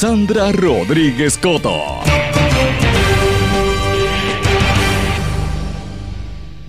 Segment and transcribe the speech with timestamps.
[0.00, 1.76] Sandra Rodríguez Coto.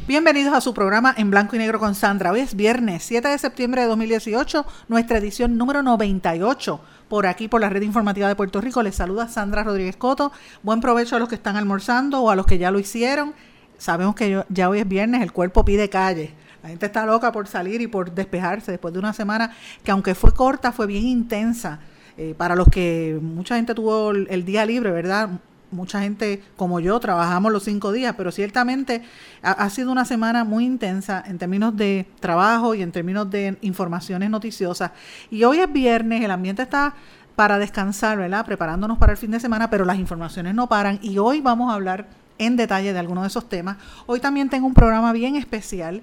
[0.07, 2.31] Bienvenidos a su programa en blanco y negro con Sandra.
[2.31, 6.81] Hoy es viernes 7 de septiembre de 2018, nuestra edición número 98.
[7.07, 10.31] Por aquí, por la red informativa de Puerto Rico, les saluda Sandra Rodríguez Coto.
[10.63, 13.35] Buen provecho a los que están almorzando o a los que ya lo hicieron.
[13.77, 16.33] Sabemos que ya hoy es viernes, el cuerpo pide calle.
[16.63, 20.15] La gente está loca por salir y por despejarse después de una semana que aunque
[20.15, 21.79] fue corta, fue bien intensa.
[22.17, 25.29] Eh, para los que mucha gente tuvo el día libre, ¿verdad?
[25.71, 29.03] mucha gente como yo trabajamos los cinco días, pero ciertamente
[29.41, 34.29] ha, sido una semana muy intensa en términos de trabajo y en términos de informaciones
[34.29, 34.91] noticiosas.
[35.29, 36.95] Y hoy es viernes, el ambiente está
[37.35, 38.45] para descansar, ¿verdad?
[38.45, 41.75] Preparándonos para el fin de semana, pero las informaciones no paran y hoy vamos a
[41.75, 43.77] hablar en detalle de algunos de esos temas.
[44.05, 46.01] Hoy también tengo un programa bien especial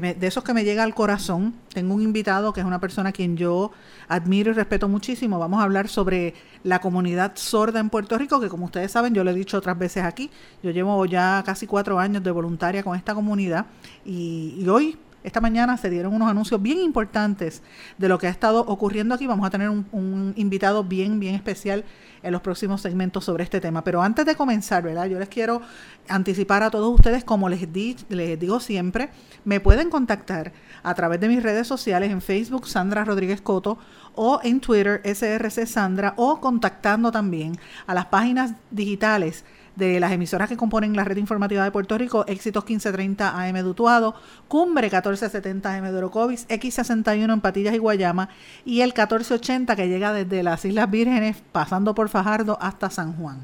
[0.00, 1.54] de esos que me llega al corazón.
[1.72, 3.72] Tengo un invitado que es una persona a quien yo
[4.08, 5.38] admiro y respeto muchísimo.
[5.38, 9.24] Vamos a hablar sobre la comunidad sorda en Puerto Rico, que como ustedes saben, yo
[9.24, 10.30] lo he dicho otras veces aquí,
[10.62, 13.66] yo llevo ya casi cuatro años de voluntaria con esta comunidad
[14.04, 17.62] y hoy esta mañana se dieron unos anuncios bien importantes
[17.98, 19.26] de lo que ha estado ocurriendo aquí.
[19.26, 21.84] Vamos a tener un, invitado bien, bien especial
[22.22, 23.84] en los próximos segmentos sobre este tema.
[23.84, 25.06] Pero antes de comenzar, ¿verdad?
[25.06, 25.62] Yo les quiero
[26.08, 29.10] anticipar a todos ustedes, como les, di, les digo siempre,
[29.44, 30.52] me pueden contactar
[30.82, 33.78] a través de mis redes sociales en Facebook, Sandra Rodríguez Coto,
[34.14, 39.44] o en Twitter, SRC Sandra, o contactando también a las páginas digitales
[39.76, 43.64] de las emisoras que componen la red informativa de Puerto Rico, Éxitos 1530 AM de
[43.64, 44.14] Utuado,
[44.48, 48.28] Cumbre 1470 AM de Orocovis, X61 en Patillas y Guayama
[48.64, 53.40] y el 1480 que llega desde las Islas Vírgenes pasando por Fajardo hasta San Juan.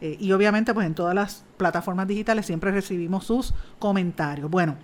[0.00, 4.50] Eh, y obviamente pues en todas las plataformas digitales siempre recibimos sus comentarios.
[4.50, 4.76] Bueno,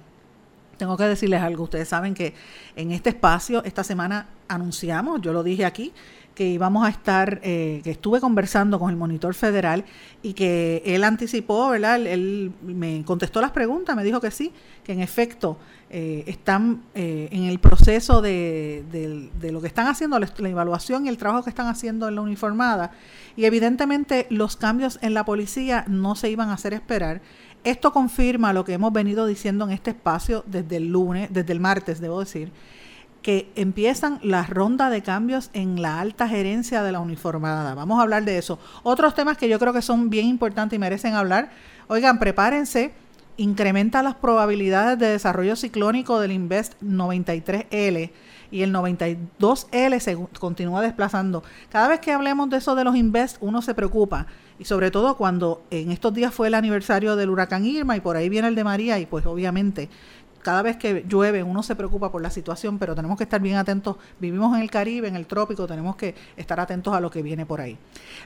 [0.76, 2.34] tengo que decirles algo, ustedes saben que
[2.76, 5.92] en este espacio esta semana anunciamos, yo lo dije aquí,
[6.36, 9.86] que íbamos a estar, eh, que estuve conversando con el monitor federal
[10.22, 12.06] y que él anticipó, ¿verdad?
[12.06, 14.52] Él, me contestó las preguntas, me dijo que sí,
[14.84, 15.56] que en efecto
[15.88, 18.84] eh, están eh, en el proceso de,
[19.50, 22.20] lo que están haciendo, la, la, evaluación y el trabajo que están haciendo en la
[22.20, 22.92] uniformada.
[23.34, 27.22] Y evidentemente los cambios en la policía no se iban a hacer esperar.
[27.64, 31.60] Esto confirma lo que hemos venido diciendo en este espacio desde el lunes, desde el
[31.60, 32.52] martes, debo decir
[33.26, 37.74] que empiezan la ronda de cambios en la alta gerencia de la uniformada.
[37.74, 38.60] Vamos a hablar de eso.
[38.84, 41.50] Otros temas que yo creo que son bien importantes y merecen hablar.
[41.88, 42.94] Oigan, prepárense.
[43.36, 48.12] Incrementa las probabilidades de desarrollo ciclónico del Invest 93L
[48.52, 51.42] y el 92L se continúa desplazando.
[51.68, 54.28] Cada vez que hablemos de eso de los Invest, uno se preocupa.
[54.60, 58.16] Y sobre todo cuando en estos días fue el aniversario del huracán Irma y por
[58.16, 59.90] ahí viene el de María y pues obviamente
[60.46, 63.56] cada vez que llueve uno se preocupa por la situación, pero tenemos que estar bien
[63.56, 63.96] atentos.
[64.20, 67.44] Vivimos en el Caribe, en el trópico, tenemos que estar atentos a lo que viene
[67.44, 67.76] por ahí.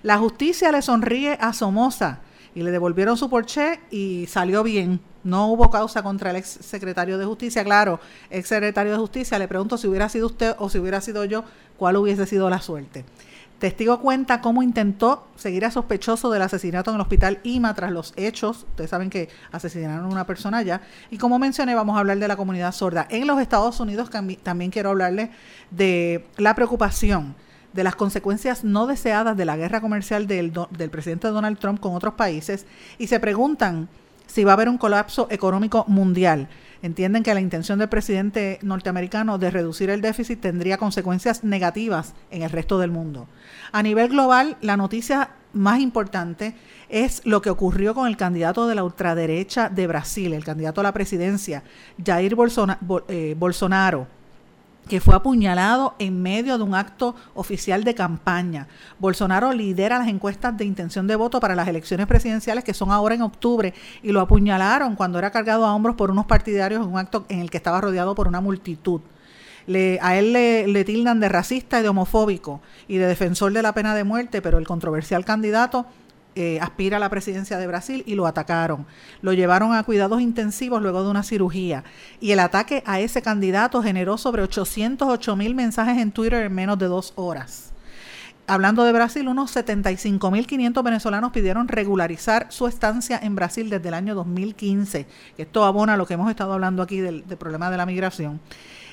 [0.03, 2.19] La justicia le sonríe a Somoza
[2.55, 5.01] y le devolvieron su porche y salió bien.
[5.25, 7.65] No hubo causa contra el ex secretario de justicia.
[7.65, 11.25] Claro, ex secretario de justicia, le pregunto si hubiera sido usted o si hubiera sido
[11.25, 11.45] yo,
[11.79, 13.07] cuál hubiese sido la suerte.
[13.61, 18.15] Testigo cuenta cómo intentó seguir a sospechoso del asesinato en el hospital IMA tras los
[18.17, 18.65] hechos.
[18.71, 20.81] Ustedes saben que asesinaron a una persona allá.
[21.11, 23.07] Y como mencioné, vamos a hablar de la comunidad sorda.
[23.11, 24.09] En los Estados Unidos
[24.43, 25.29] también quiero hablarles
[25.71, 27.37] de la preocupación
[27.75, 31.95] de las consecuencias no deseadas de la guerra comercial del, del presidente Donald Trump con
[31.95, 32.65] otros países.
[32.97, 33.91] Y se preguntan
[34.27, 36.49] si va a haber un colapso económico mundial.
[36.83, 42.43] Entienden que la intención del presidente norteamericano de reducir el déficit tendría consecuencias negativas en
[42.43, 43.29] el resto del mundo.
[43.73, 46.55] A nivel global, la noticia más importante
[46.89, 50.85] es lo que ocurrió con el candidato de la ultraderecha de Brasil, el candidato a
[50.85, 51.63] la presidencia,
[52.03, 52.37] Jair
[53.09, 54.20] eh, Bolsonaro
[54.89, 58.67] que fue apuñalado en medio de un acto oficial de campaña.
[58.99, 63.15] Bolsonaro lidera las encuestas de intención de voto para las elecciones presidenciales que son ahora
[63.15, 63.73] en octubre
[64.03, 67.41] y lo apuñalaron cuando era cargado a hombros por unos partidarios en un acto en
[67.41, 69.01] el que estaba rodeado por una multitud.
[70.01, 73.73] a él le, le tildan de racista y de homofóbico y de defensor de la
[73.73, 75.87] pena de muerte, pero el controversial candidato
[76.41, 78.87] eh, aspira a la presidencia de Brasil y lo atacaron.
[79.21, 81.85] Lo llevaron a cuidados intensivos luego de una cirugía.
[82.19, 86.79] Y el ataque a ese candidato generó sobre 808 mil mensajes en Twitter en menos
[86.79, 87.73] de dos horas.
[88.47, 94.15] Hablando de Brasil, unos 75.500 venezolanos pidieron regularizar su estancia en Brasil desde el año
[94.15, 95.07] 2015.
[95.37, 98.41] Esto abona lo que hemos estado hablando aquí del problema de la migración.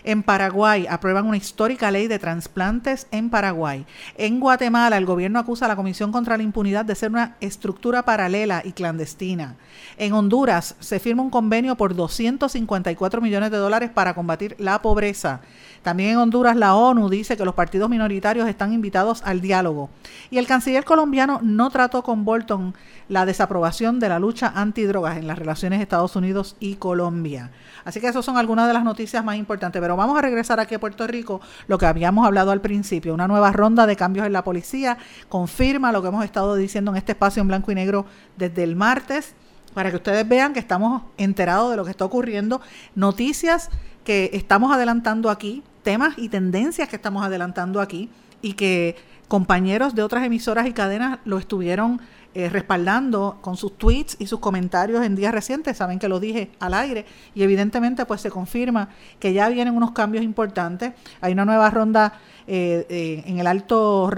[0.03, 3.85] En Paraguay aprueban una histórica ley de trasplantes en Paraguay.
[4.17, 8.03] En Guatemala el gobierno acusa a la Comisión contra la Impunidad de ser una estructura
[8.03, 9.55] paralela y clandestina.
[9.97, 15.41] En Honduras se firma un convenio por 254 millones de dólares para combatir la pobreza.
[15.87, 19.89] También en Honduras la ONU dice que los partidos minoritarios están invitados al diálogo.
[20.29, 22.75] Y el canciller colombiano no trató con Bolton
[23.07, 27.51] la desaprobación de la lucha antidrogas en las relaciones Estados Unidos y Colombia.
[27.85, 29.81] Así que esas son algunas de las noticias más importantes.
[29.81, 31.39] Pero vamos a regresar aquí a Puerto Rico,
[31.69, 34.97] lo que habíamos hablado al principio, una nueva ronda de cambios en la policía,
[35.29, 38.05] confirma lo que hemos estado diciendo en este espacio en blanco y negro
[38.35, 39.35] desde el martes,
[39.73, 42.59] para que ustedes vean que estamos enterados de lo que está ocurriendo,
[42.93, 43.69] noticias
[44.03, 48.09] que estamos adelantando aquí, temas y tendencias que estamos adelantando aquí
[48.41, 48.97] y que
[49.29, 52.01] compañeros de otras emisoras y cadenas lo estuvieron
[52.33, 56.51] eh, respaldando con sus tweets y sus comentarios en días recientes, saben que lo dije
[56.59, 60.91] al aire, y evidentemente pues se confirma que ya vienen unos cambios importantes.
[61.21, 64.11] Hay una nueva ronda eh, eh, en el alto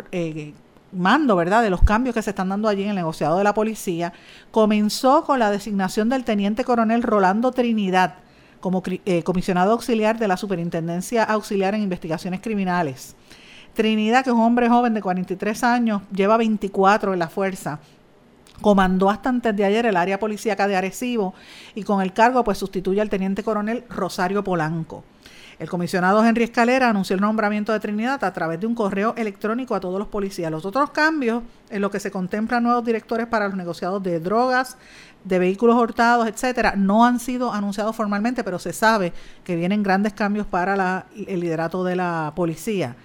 [0.91, 3.53] mando, ¿verdad?, de los cambios que se están dando allí en el negociado de la
[3.53, 4.11] policía.
[4.49, 8.15] Comenzó con la designación del teniente coronel Rolando Trinidad
[8.59, 8.83] como
[9.23, 13.15] comisionado auxiliar de la Superintendencia Auxiliar en Investigaciones Criminales.
[13.73, 17.79] Trinidad, que es un hombre joven de 43 años, lleva 24 en la fuerza
[18.61, 21.33] comandó hasta antes de ayer el área policíaca de Arecibo
[21.75, 25.03] y con el cargo pues sustituye al teniente coronel Rosario Polanco.
[25.59, 29.75] El comisionado Henry Escalera anunció el nombramiento de Trinidad a través de un correo electrónico
[29.75, 30.49] a todos los policías.
[30.49, 34.77] Los otros cambios en lo que se contemplan nuevos directores para los negociados de drogas,
[35.25, 39.11] de vehículos hurtados, etcétera, no han sido anunciados formalmente, pero se sabe
[39.43, 42.95] que vienen grandes cambios para el liderato de la policía.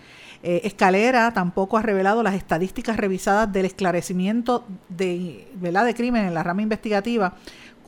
[0.47, 6.43] Eh, Escalera tampoco ha revelado las estadísticas revisadas del esclarecimiento de, de crimen en la
[6.43, 7.35] rama investigativa.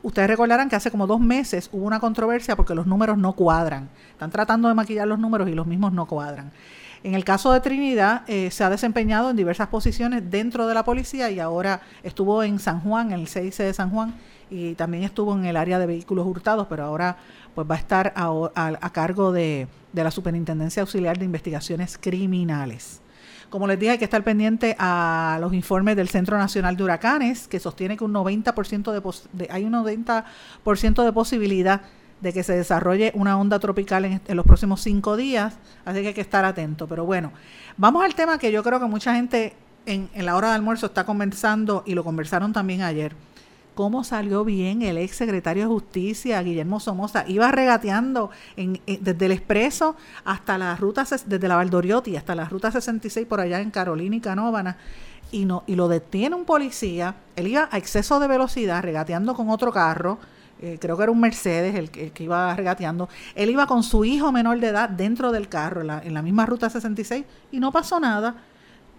[0.03, 3.89] Ustedes recordarán que hace como dos meses hubo una controversia porque los números no cuadran.
[4.11, 6.51] Están tratando de maquillar los números y los mismos no cuadran.
[7.03, 10.83] En el caso de Trinidad, eh, se ha desempeñado en diversas posiciones dentro de la
[10.83, 14.15] policía y ahora estuvo en San Juan, en el CIC de San Juan,
[14.49, 17.17] y también estuvo en el área de vehículos hurtados, pero ahora
[17.53, 23.01] pues va a estar a cargo de, de la Superintendencia Auxiliar de Investigaciones Criminales.
[23.49, 27.47] Como les dije, hay que estar pendiente a los informes del Centro Nacional de Huracanes,
[27.47, 31.81] que sostiene que un 90% de, hay un 90% de posibilidad
[32.19, 36.09] de que se desarrolle una onda tropical en, en, los próximos cinco días, así que
[36.09, 36.87] hay que estar atento.
[36.87, 37.31] Pero bueno,
[37.77, 39.53] vamos al tema que yo creo que mucha gente
[39.85, 43.15] en, en la hora de almuerzo está conversando y lo conversaron también ayer
[43.77, 47.25] cómo salió bien el ex secretario de Justicia, Guillermo Somoza.
[47.27, 53.27] Iba regateando desde el Expreso hasta la ruta, desde la Valdoriotti hasta la ruta 66
[53.27, 54.77] por allá en Carolina y Canóvana.
[55.31, 57.17] Y, no, y lo detiene un policía.
[57.35, 60.17] Él iba a exceso de velocidad, regateando con otro carro.
[60.59, 63.09] Eh, creo que era un Mercedes el que, iba regateando.
[63.35, 66.23] Él iba con su hijo menor de edad dentro del carro, en la, en la
[66.23, 68.37] misma ruta 66, y no pasó nada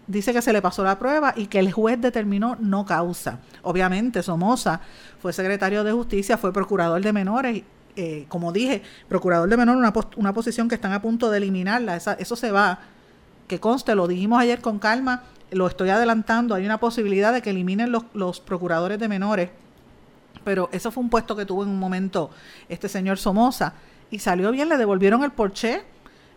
[0.08, 3.38] dice que se le pasó la prueba y que el juez determinó no causa.
[3.62, 4.80] Obviamente, Somoza
[5.20, 7.62] fue secretario de Justicia, fue procurador de menores.
[7.94, 11.96] Eh, como dije, procurador de menores, una, una posición que están a punto de eliminarla.
[11.96, 12.80] eso se va.
[13.46, 16.54] Que conste, lo dijimos ayer con calma, lo estoy adelantando.
[16.54, 19.50] Hay una posibilidad de que eliminen los, los procuradores de menores.
[20.44, 22.30] Pero eso fue un puesto que tuvo en un momento
[22.68, 23.74] este señor Somoza.
[24.10, 25.82] Y salió bien, le devolvieron el porche.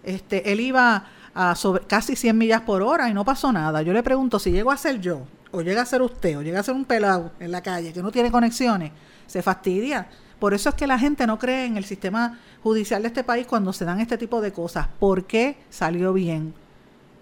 [0.03, 3.81] Este, él iba a sobre, casi 100 millas por hora y no pasó nada.
[3.81, 5.21] Yo le pregunto si llego a ser yo,
[5.51, 8.01] o llega a ser usted, o llega a ser un pelado en la calle que
[8.01, 8.91] no tiene conexiones,
[9.27, 10.07] se fastidia.
[10.39, 13.45] Por eso es que la gente no cree en el sistema judicial de este país
[13.45, 14.87] cuando se dan este tipo de cosas.
[14.99, 16.53] ¿Por qué salió bien?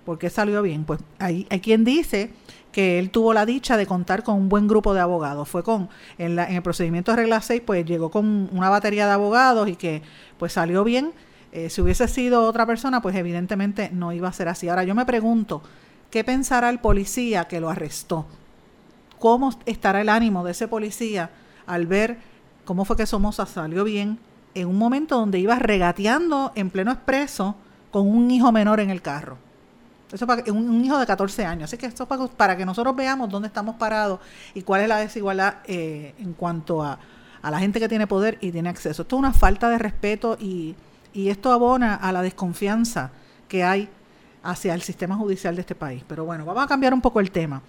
[0.05, 0.85] ¿Por qué salió bien?
[0.85, 2.31] Pues hay, hay quien dice
[2.71, 5.49] que él tuvo la dicha de contar con un buen grupo de abogados.
[5.49, 9.05] Fue con, en, la, en el procedimiento de regla 6, pues llegó con una batería
[9.05, 10.01] de abogados y que
[10.37, 11.11] pues salió bien.
[11.51, 14.70] Eh, si hubiese sido otra persona, pues evidentemente no iba a ser así.
[14.70, 15.62] Ahora yo me pregunto,
[16.12, 18.25] ¿qué pensará el policía que lo arrestó?
[19.18, 21.32] ¿Cómo estará el ánimo de ese policía
[21.65, 22.20] al ver
[22.65, 24.20] cómo fue que Somoza salió bien
[24.53, 27.56] en un momento donde iba regateando en pleno expreso
[27.91, 29.38] con un hijo menor en el carro?
[30.12, 31.65] Eso para un, hijo de 14 años.
[31.65, 34.20] Así que esto para, para que nosotros veamos dónde estamos parados
[34.53, 36.98] y cuál es la desigualdad eh, en cuanto a,
[37.41, 39.01] a, la gente que tiene poder y tiene acceso.
[39.03, 40.75] Esto es una falta de respeto y,
[41.13, 43.11] y esto abona a la desconfianza
[43.47, 43.89] que hay
[44.43, 46.03] hacia el sistema judicial de este país.
[46.07, 47.61] Pero bueno, vamos a cambiar un poco el tema.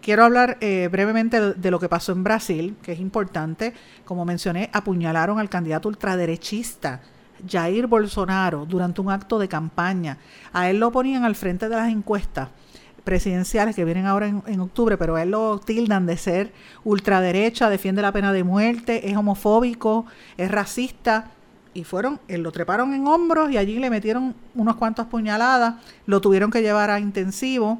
[0.00, 3.72] Quiero hablar eh, brevemente de lo que pasó en Brasil, que es importante.
[4.04, 7.00] Como mencioné, apuñalaron al candidato ultraderechista
[7.48, 10.18] Jair Bolsonaro durante un acto de campaña.
[10.52, 12.48] A él lo ponían al frente de las encuestas
[13.04, 18.02] presidenciales que vienen ahora en, octubre, pero a él lo tildan de ser ultraderecha, defiende
[18.02, 21.30] la pena de muerte, es homofóbico, es racista.
[21.76, 25.74] Y fueron, él lo treparon en hombros y allí le metieron unos cuantos puñaladas,
[26.06, 27.78] lo tuvieron que llevar a intensivo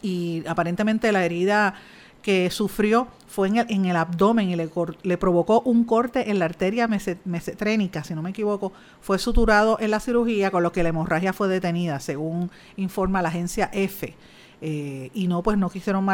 [0.00, 1.74] y aparentemente la herida
[2.22, 4.70] que sufrió fue en el, en el abdomen y le,
[5.02, 9.90] le, provocó un corte en la arteria mesetrénica, si no me equivoco, fue suturado en
[9.90, 14.14] la cirugía, con lo que la hemorragia fue detenida, según informa la agencia F.
[14.60, 16.06] Eh, y no, pues no quisieron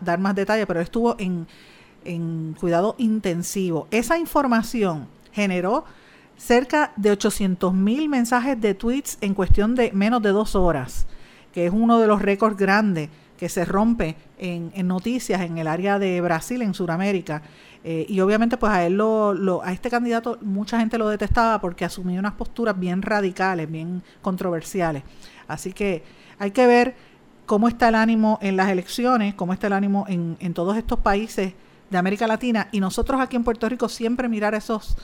[0.00, 1.48] dar más detalles, pero estuvo en,
[2.04, 3.88] en cuidado intensivo.
[3.90, 5.84] Esa información generó
[6.36, 11.06] cerca de 800 mil mensajes de tweets en cuestión de menos de dos horas,
[11.52, 15.98] que es uno de los récords grandes que se rompe en, noticias en el área
[15.98, 17.42] de Brasil, en Sudamérica.
[17.82, 21.84] Eh, y obviamente pues a él lo, a este candidato mucha gente lo detestaba porque
[21.84, 25.02] asumía unas posturas bien radicales, bien controversiales.
[25.48, 26.02] Así que
[26.38, 26.94] hay que ver
[27.44, 31.00] cómo está el ánimo en las elecciones, cómo está el ánimo en, en todos estos
[31.00, 31.52] países
[31.90, 34.96] de América Latina y nosotros aquí en Puerto Rico siempre mirar esos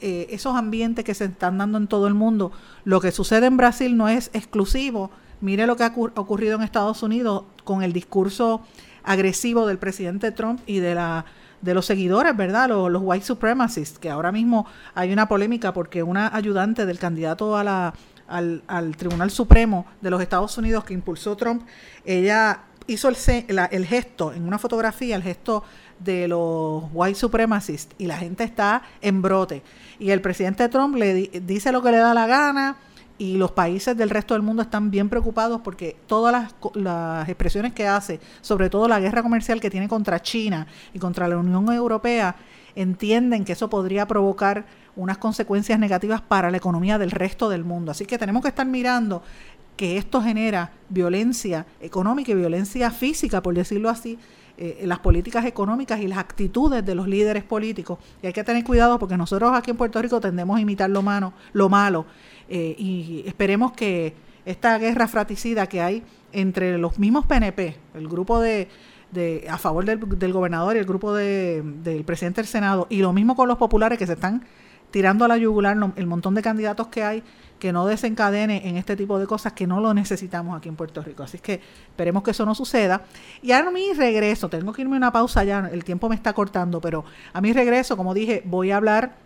[0.00, 2.52] eh, esos ambientes que se están dando en todo el mundo.
[2.84, 7.02] Lo que sucede en Brasil no es exclusivo Mire lo que ha ocurrido en Estados
[7.02, 8.62] Unidos con el discurso
[9.04, 11.24] agresivo del presidente Trump y de la
[11.60, 12.68] de los seguidores, ¿verdad?
[12.68, 14.64] Los, white supremacists, que ahora mismo
[14.94, 17.94] hay una polémica porque una ayudante del candidato a la,
[18.28, 21.66] al, al Tribunal Supremo de los Estados Unidos que impulsó Trump,
[22.04, 23.16] ella hizo el,
[23.72, 25.64] el gesto, en una fotografía, el gesto
[26.00, 29.62] de los white supremacists y la gente está en brote.
[29.98, 32.76] Y el presidente Trump le dice lo que le da la gana,
[33.18, 37.72] y los países del resto del mundo están bien preocupados porque todas las, las, expresiones
[37.72, 41.70] que hace, sobre todo la guerra comercial que tiene contra China y contra la Unión
[41.72, 42.36] Europea,
[42.76, 47.90] entienden que eso podría provocar unas consecuencias negativas para la economía del resto del mundo.
[47.90, 49.22] Así que tenemos que estar mirando
[49.76, 54.18] que esto genera violencia económica y violencia física, por decirlo así,
[54.60, 58.00] eh, las políticas económicas y las actitudes de los líderes políticos.
[58.20, 61.00] Y hay que tener cuidado porque nosotros aquí en Puerto Rico tendemos a imitar lo,
[61.00, 62.06] malo, lo malo
[62.48, 68.40] eh, y esperemos que esta guerra fratricida que hay entre los mismos PNP, el grupo
[68.40, 68.66] de,
[69.12, 73.12] de a favor del, gobernador y el grupo de, del presidente del Senado, y lo
[73.12, 74.42] mismo con los populares que se están
[74.90, 77.22] tirando a la yugular el montón de candidatos que hay,
[77.58, 81.02] que no desencadene en este tipo de cosas que no lo necesitamos aquí en Puerto
[81.02, 81.22] Rico.
[81.22, 83.02] Así que esperemos que eso no suceda.
[83.42, 86.32] Y ahora mi regreso, tengo que irme a una pausa ya, el tiempo me está
[86.32, 89.16] cortando, pero a mi regreso, como dije, voy a hablar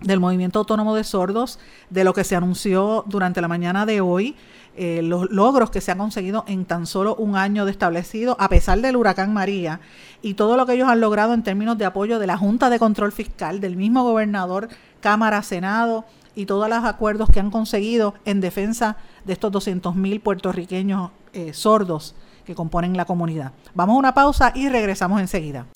[0.00, 1.58] del movimiento autónomo de sordos,
[1.90, 4.36] de lo que se anunció durante la mañana de hoy,
[4.76, 8.50] eh, los logros que se han conseguido en tan solo un año de establecido, a
[8.50, 9.80] pesar del huracán María,
[10.20, 12.78] y todo lo que ellos han logrado en términos de apoyo de la Junta de
[12.78, 14.68] Control Fiscal, del mismo gobernador,
[15.06, 21.12] Cámara, Senado, y todos los acuerdos que han conseguido en defensa de estos 200.000 puertorriqueños
[21.32, 23.52] eh, sordos que componen la comunidad.
[23.72, 25.66] Vamos a una pausa y regresamos enseguida.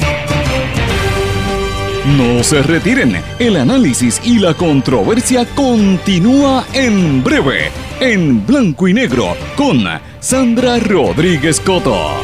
[2.18, 7.70] No se retiren, el análisis y la controversia continúa en breve,
[8.00, 9.84] en blanco y negro, con
[10.18, 12.16] Sandra Rodríguez Coto.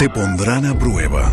[0.00, 1.32] Te pondrán a prueba,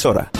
[0.00, 0.39] emisora.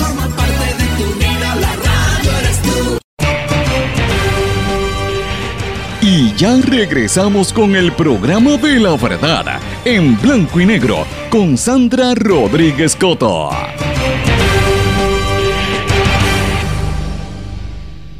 [6.41, 12.95] ya regresamos con el programa de la verdad en blanco y negro con Sandra Rodríguez
[12.95, 13.51] Coto.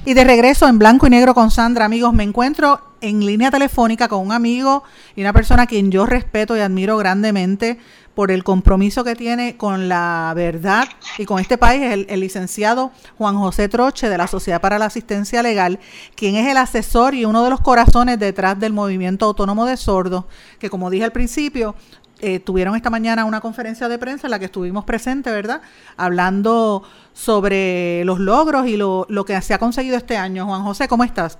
[0.05, 4.07] Y de regreso en blanco y negro con Sandra, amigos, me encuentro en línea telefónica
[4.07, 4.83] con un amigo
[5.15, 7.79] y una persona a quien yo respeto y admiro grandemente,
[8.15, 10.87] por el compromiso que tiene con la verdad
[11.17, 14.85] y con este país, el, el, licenciado Juan José Troche de la Sociedad para la
[14.85, 15.79] Asistencia Legal,
[16.15, 20.25] quien es el asesor y uno de los corazones detrás del movimiento autónomo de sordos,
[20.59, 21.75] que como dije al principio,
[22.19, 25.61] eh, tuvieron esta mañana una conferencia de prensa en la que estuvimos presentes, ¿verdad?
[25.97, 26.83] Hablando
[27.13, 30.45] sobre los logros y lo, lo que se ha conseguido este año.
[30.45, 31.39] Juan José, ¿cómo estás?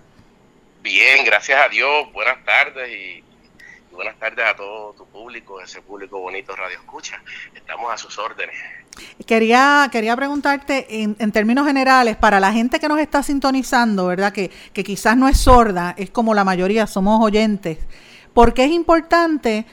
[0.82, 2.12] Bien, gracias a Dios.
[2.12, 3.24] Buenas tardes y
[3.92, 7.22] buenas tardes a todo tu público, ese público bonito Radio Escucha.
[7.54, 8.56] Estamos a sus órdenes.
[9.28, 14.34] Quería, quería preguntarte en, en, términos generales, para la gente que nos está sintonizando, ¿verdad?
[14.34, 17.78] Que, que quizás no es sorda, es como la mayoría, somos oyentes.
[18.34, 19.66] ¿Por qué es importante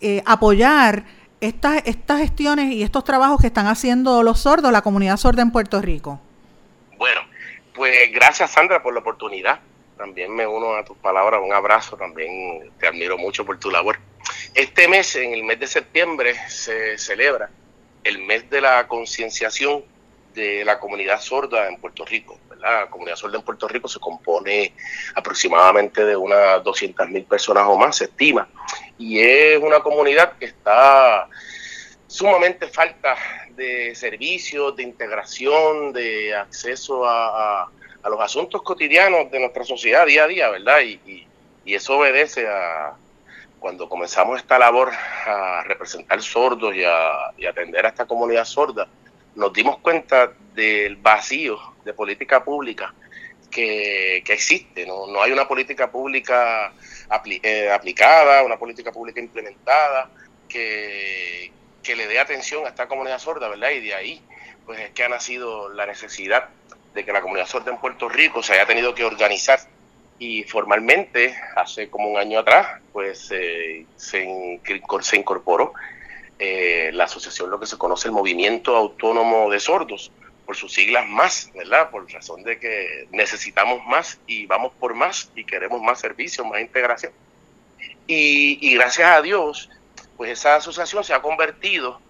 [0.00, 1.04] eh, apoyar
[1.40, 5.50] estas, estas gestiones y estos trabajos que están haciendo los sordos, la comunidad sorda en
[5.50, 6.20] Puerto Rico?
[6.98, 7.20] Bueno,
[7.74, 9.58] pues gracias Sandra por la oportunidad
[10.02, 14.00] también me uno a tus palabras, un abrazo, también te admiro mucho por tu labor.
[14.52, 17.50] Este mes, en el mes de septiembre, se celebra
[18.02, 19.84] el mes de la concienciación
[20.34, 22.36] de la comunidad sorda en Puerto Rico.
[22.58, 24.74] La comunidad sorda en Puerto Rico se compone
[25.14, 28.48] aproximadamente de unas 200 mil personas o más, se estima,
[28.98, 31.28] y es una comunidad que está
[32.08, 33.16] sumamente falta
[33.50, 37.70] de servicios, de integración, de acceso a
[38.02, 40.80] a los asuntos cotidianos de nuestra sociedad día a día, ¿verdad?
[40.80, 41.26] Y,
[41.64, 42.94] y, eso obedece a
[43.60, 48.88] cuando comenzamos esta labor a representar sordos y a, y atender a esta comunidad sorda,
[49.36, 52.92] nos dimos cuenta del vacío de política pública
[53.50, 54.84] que, que existe.
[54.84, 55.06] ¿no?
[55.06, 56.72] no hay una política pública
[57.08, 60.10] apli eh, aplicada, una política pública implementada
[60.48, 63.70] que, que le dé atención a esta comunidad sorda, ¿verdad?
[63.70, 64.22] Y de ahí,
[64.66, 66.48] pues es que ha nacido la necesidad
[66.94, 69.60] de que la comunidad sorda en Puerto Rico se haya tenido que organizar
[70.18, 74.60] y formalmente, hace como un año atrás, pues eh, se,
[75.00, 75.72] se, incorporó
[76.38, 80.12] eh, la asociación, lo que se conoce el Movimiento Autónomo de Sordos,
[80.46, 81.90] por sus siglas más, ¿verdad?
[81.90, 86.60] Por razón de que necesitamos más y vamos por más y queremos más servicios, más
[86.60, 87.12] integración.
[88.06, 89.70] Y, y gracias a Dios,
[90.16, 92.00] pues esa asociación se ha convertido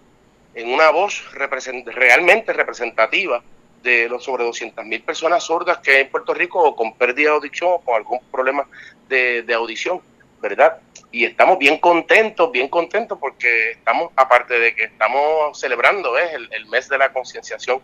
[0.54, 3.42] en una voz realmente representativa
[3.82, 7.36] de los sobre 200 mil personas sordas que hay en Puerto Rico con pérdida de
[7.36, 8.66] audición o con algún problema
[9.08, 10.00] de, audición,
[10.40, 10.78] ¿verdad?
[11.10, 16.88] Y estamos bien contentos, bien contentos porque estamos, aparte de que estamos celebrando el, mes
[16.88, 17.80] de la concienciación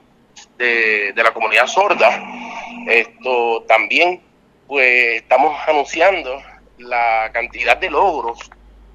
[0.57, 2.23] de, de, la comunidad sorda,
[2.87, 4.23] esto también
[4.67, 6.41] pues estamos anunciando
[6.79, 8.39] la cantidad de logros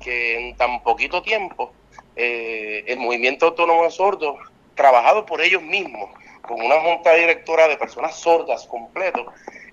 [0.02, 1.74] que en tan poquito tiempo
[2.16, 4.38] eh, el movimiento autónomo de sordos,
[4.76, 6.10] trabajado por ellos mismos,
[6.44, 9.26] con una junta directora de personas sordas completo,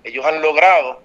[0.03, 1.01] ellos han logrado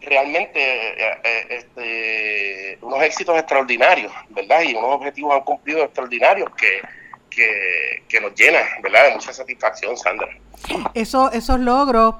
[0.00, 4.62] realmente eh, eh, este, unos éxitos extraordinarios, ¿verdad?
[4.62, 6.80] Y unos objetivos han cumplido extraordinarios que,
[8.08, 9.08] que, nos llenan, ¿verdad?
[9.08, 10.28] De mucha satisfacción, Sandra.
[10.94, 12.16] Eso, esos logros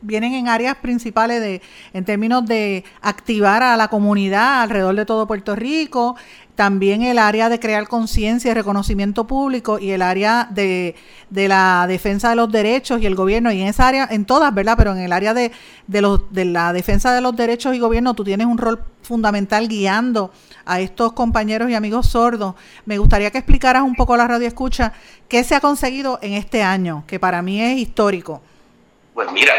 [0.00, 1.60] vienen en áreas principales de
[1.92, 6.16] en términos de activar a la comunidad alrededor de todo Puerto Rico,
[6.58, 10.96] también el área de crear conciencia y reconocimiento público y el área de,
[11.30, 14.74] la defensa de los derechos y el gobierno, y en esa área, en todas, ¿verdad?
[14.76, 15.52] Pero en el área de,
[15.86, 19.68] de, los, de la defensa de los derechos y gobierno, tú tienes un rol fundamental
[19.68, 20.32] guiando
[20.66, 22.56] a estos compañeros y amigos sordos.
[22.86, 24.92] Me gustaría que explicaras un poco a la radio escucha
[25.28, 28.42] qué se ha conseguido en este año, que para mí es histórico.
[29.14, 29.54] Pues mira,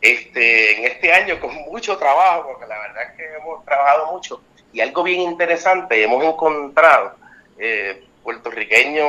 [0.00, 4.40] este, en este año con mucho trabajo, porque la verdad es que hemos trabajado mucho,
[4.76, 7.14] y algo bien interesante, hemos encontrado
[7.58, 9.08] eh, puertorriqueños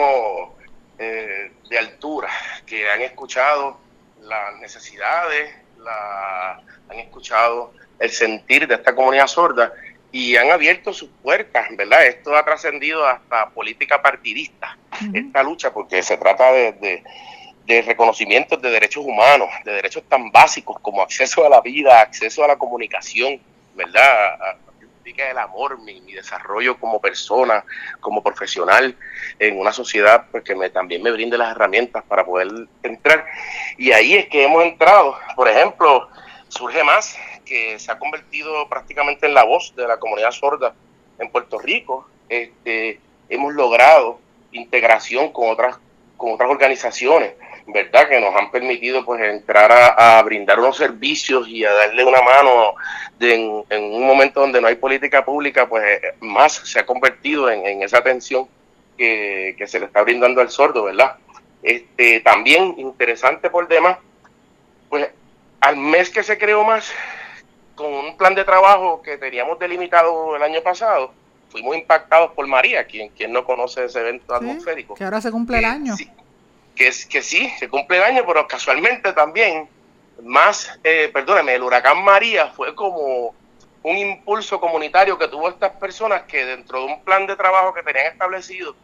[0.98, 2.30] eh, de altura
[2.66, 3.78] que han escuchado
[4.22, 9.74] las necesidades, la, han escuchado el sentir de esta comunidad sorda
[10.10, 12.06] y han abierto sus puertas, ¿verdad?
[12.06, 14.78] Esto ha trascendido hasta política partidista,
[15.14, 17.04] esta lucha, porque se trata de,
[17.66, 22.42] de reconocimiento de derechos humanos, de derechos tan básicos como acceso a la vida, acceso
[22.46, 23.42] a la comunicación,
[23.76, 24.56] ¿verdad?
[25.16, 27.64] El amor, mi, desarrollo como persona,
[28.00, 28.96] como profesional
[29.40, 32.50] en una sociedad pues, que me, también me brinde las herramientas para poder
[32.84, 33.26] entrar.
[33.78, 35.18] Y ahí es que hemos entrado.
[35.36, 36.10] Por ejemplo,
[36.48, 40.74] surge más que se ha convertido prácticamente en la voz de la comunidad sorda
[41.20, 42.08] en Puerto Rico.
[42.30, 44.20] Este, hemos logrado
[44.52, 45.78] integración con otras,
[46.18, 47.34] con otras organizaciones
[47.68, 48.08] ¿verdad?
[48.08, 52.74] Que nos han permitido pues entrar a, brindar unos servicios y a darle una mano
[53.20, 57.84] en, un momento donde no hay política pública, pues eh, más se ha convertido en,
[57.84, 58.48] esa atención
[58.98, 61.18] que, se le está brindando al sordo, ¿verdad?
[61.62, 63.98] Este, también interesante por demás,
[64.90, 65.10] pues
[65.60, 66.92] al mes que se creó más,
[67.76, 71.12] con un plan de trabajo que teníamos delimitado el año pasado,
[71.50, 74.96] fuimos impactados por María, quien, quien no conoce ese evento atmosférico.
[74.96, 75.96] Que ahora se cumple el eh, año
[76.78, 79.68] que, que sí, se cumple el año, pero casualmente también,
[80.24, 83.36] más, eh, perdóneme, el huracán María fue como
[83.84, 87.84] un impulso comunitario que tuvo estas personas que dentro de un plan de trabajo que
[87.84, 88.76] tenían establecido,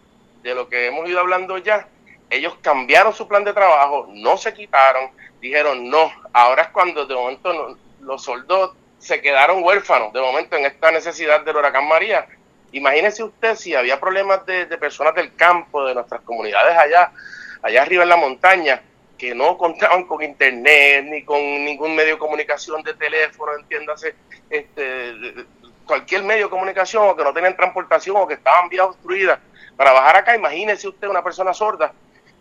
[0.41, 1.87] de lo que hemos ido hablando ya,
[2.29, 7.15] ellos cambiaron su plan de trabajo, no se quitaron, dijeron no, ahora es cuando de
[7.15, 12.25] momento los soldados se quedaron huérfanos, de momento en esta necesidad del huracán María.
[12.71, 17.11] Imagínese usted si había problemas de personas del campo, de nuestras comunidades allá,
[17.63, 18.81] allá arriba en la montaña,
[19.17, 24.15] que no contaban con internet ni con ningún medio de comunicación de teléfono, entiéndase,
[24.49, 25.13] este,
[25.85, 29.39] cualquier medio de comunicación o que no tenían transportación o que estaban vías obstruidas
[29.77, 31.93] para bajar acá, imagínese usted una persona sorda,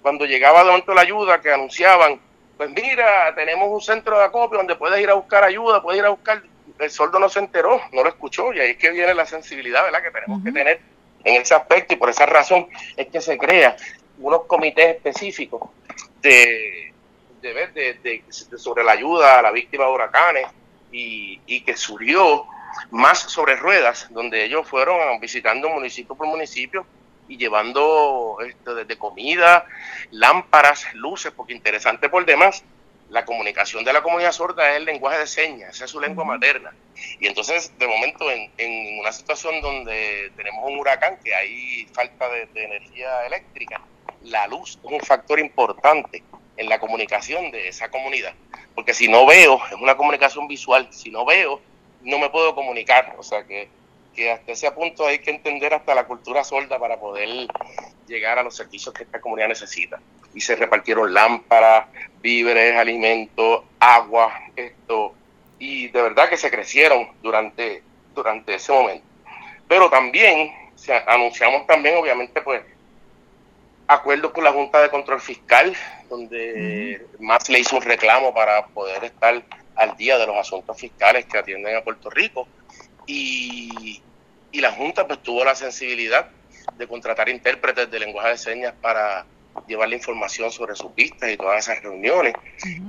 [0.03, 2.21] cuando llegaba de momento la ayuda que anunciaban,
[2.57, 6.07] pues mira, tenemos un centro de acopio donde puedes ir a buscar ayuda, puedes ir
[6.07, 6.43] a buscar,
[6.79, 9.85] el sordo no se enteró, no lo escuchó y ahí es que viene la sensibilidad,
[9.85, 10.03] ¿verdad?
[10.03, 10.81] Que tenemos que tener
[11.25, 13.77] en ese aspecto y por esa razón es que se crea
[14.23, 15.71] unos comités específicos
[16.21, 16.93] de,
[17.41, 18.23] de, de,
[18.57, 20.47] sobre la ayuda a la víctima de huracanes
[20.91, 22.47] y, y, que surgió
[22.91, 26.87] más sobre ruedas, donde ellos fueron visitando municipio por municipio
[27.29, 29.67] y llevando esto desde comida,
[30.11, 32.63] lámparas, luces, porque interesante por demás,
[33.09, 36.25] la comunicación de la comunidad sorda es el lenguaje de señas, esa es su lengua
[36.25, 36.73] materna.
[37.21, 42.29] Y entonces, de momento, en, en una situación donde tenemos un huracán, que hay falta
[42.29, 43.83] de energía eléctrica,
[44.25, 46.23] la luz es un factor importante
[46.57, 48.35] en la comunicación de esa comunidad.
[48.75, 51.61] Porque si no veo, es una comunicación visual, si no veo,
[52.03, 53.15] no me puedo comunicar.
[53.19, 53.69] O sea que,
[54.31, 57.49] hasta ese punto hay que entender hasta la cultura sorda para poder
[58.07, 60.01] llegar a los servicios que esta comunidad necesita.
[60.35, 61.87] Y se repartieron lámparas,
[62.21, 65.15] víveres, alimentos, agua, esto.
[65.59, 67.83] Y de verdad que se crecieron durante,
[68.15, 69.05] durante ese momento.
[69.69, 72.63] Pero también se anunciamos también, obviamente, pues
[73.87, 75.75] acuerdo con la Junta de Control Fiscal,
[76.09, 79.43] donde más le hizo un reclamo para poder estar
[79.77, 82.47] al día de los asuntos fiscales que atienden a Puerto Rico.
[83.07, 84.03] Y,
[84.51, 86.29] y la Junta pues tuvo la sensibilidad
[86.77, 89.27] de contratar intérpretes de lenguaje de señas para
[89.67, 92.35] llevar la información sobre sus vistas y todas esas reuniones.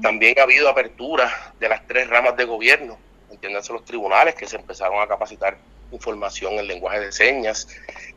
[0.02, 2.98] También ha habido apertura de las tres ramas de gobierno,
[3.32, 5.58] entiéndanse los tribunales que se empezaron a capacitar
[5.92, 7.68] información en lenguaje de señas,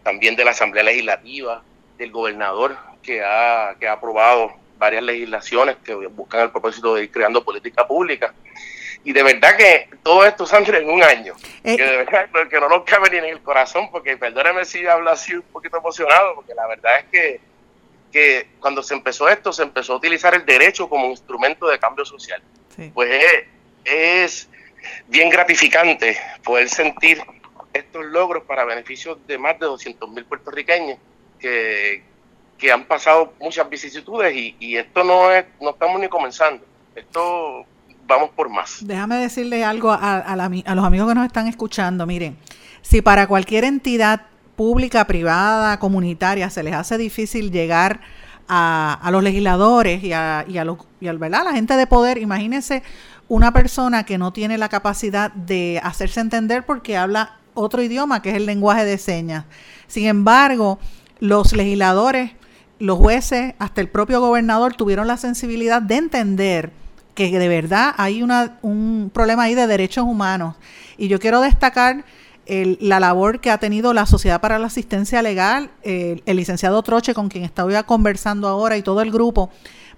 [0.02, 1.62] también de la Asamblea Legislativa,
[1.96, 7.10] del gobernador que ha, que ha aprobado varias legislaciones que buscan el propósito de ir
[7.10, 8.34] creando política pública.
[9.04, 12.60] Y de verdad que todo esto, Sandra, en un año, eh, que de verdad que
[12.60, 16.34] no nos cabe ni en el corazón, porque perdóneme si hablo así un poquito emocionado,
[16.34, 17.40] porque la verdad es que,
[18.10, 22.04] que cuando se empezó esto, se empezó a utilizar el derecho como instrumento de cambio
[22.04, 22.42] social.
[22.92, 23.44] Pues es,
[23.84, 24.48] es
[25.06, 27.22] bien gratificante poder sentir
[27.72, 30.98] estos logros para beneficio de más de 200 mil puertorriqueños
[31.38, 32.02] que,
[32.58, 36.64] que, han pasado muchas vicisitudes y, y, esto no es no estamos ni comenzando.
[36.94, 37.64] Esto
[38.06, 38.78] vamos por más.
[38.80, 42.06] Déjame decirle algo a, a, a los amigos que nos están escuchando.
[42.06, 42.36] Miren,
[42.82, 48.00] si para cualquier entidad pública, privada, comunitaria se les hace difícil llegar
[48.48, 52.18] a, a los legisladores y a, y a, los, y a la gente de poder,
[52.18, 52.82] imagínense
[53.28, 58.30] una persona que no tiene la capacidad de hacerse entender porque habla otro idioma, que
[58.30, 59.44] es el lenguaje de señas.
[59.88, 60.78] Sin embargo,
[61.18, 62.32] los legisladores,
[62.78, 66.72] los jueces, hasta el propio gobernador tuvieron la sensibilidad de entender
[67.14, 70.56] que de verdad hay una, un problema ahí de derechos humanos.
[70.98, 72.04] Y yo quiero destacar
[72.44, 76.82] el, la labor que ha tenido la Sociedad para la Asistencia Legal, el, el licenciado
[76.82, 79.50] Troche, con quien estoy conversando ahora, y todo el grupo,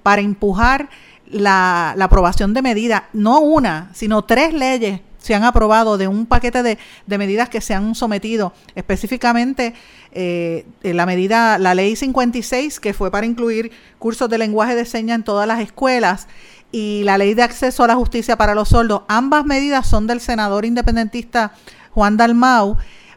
[0.05, 0.89] para empujar
[1.27, 6.27] la, la aprobación de medidas, no una, sino tres leyes se han aprobado de un
[6.27, 9.75] paquete de, de medidas que se han sometido, específicamente
[10.13, 15.17] eh, la medida, la ley 56, que fue para incluir cursos de lenguaje de señas
[15.17, 16.29] en todas las escuelas,
[16.71, 19.03] y la ley de acceso a la justicia para los sordos.
[19.09, 21.53] Ambas medidas son del senador independentista
[21.93, 22.77] Juan Dalmau,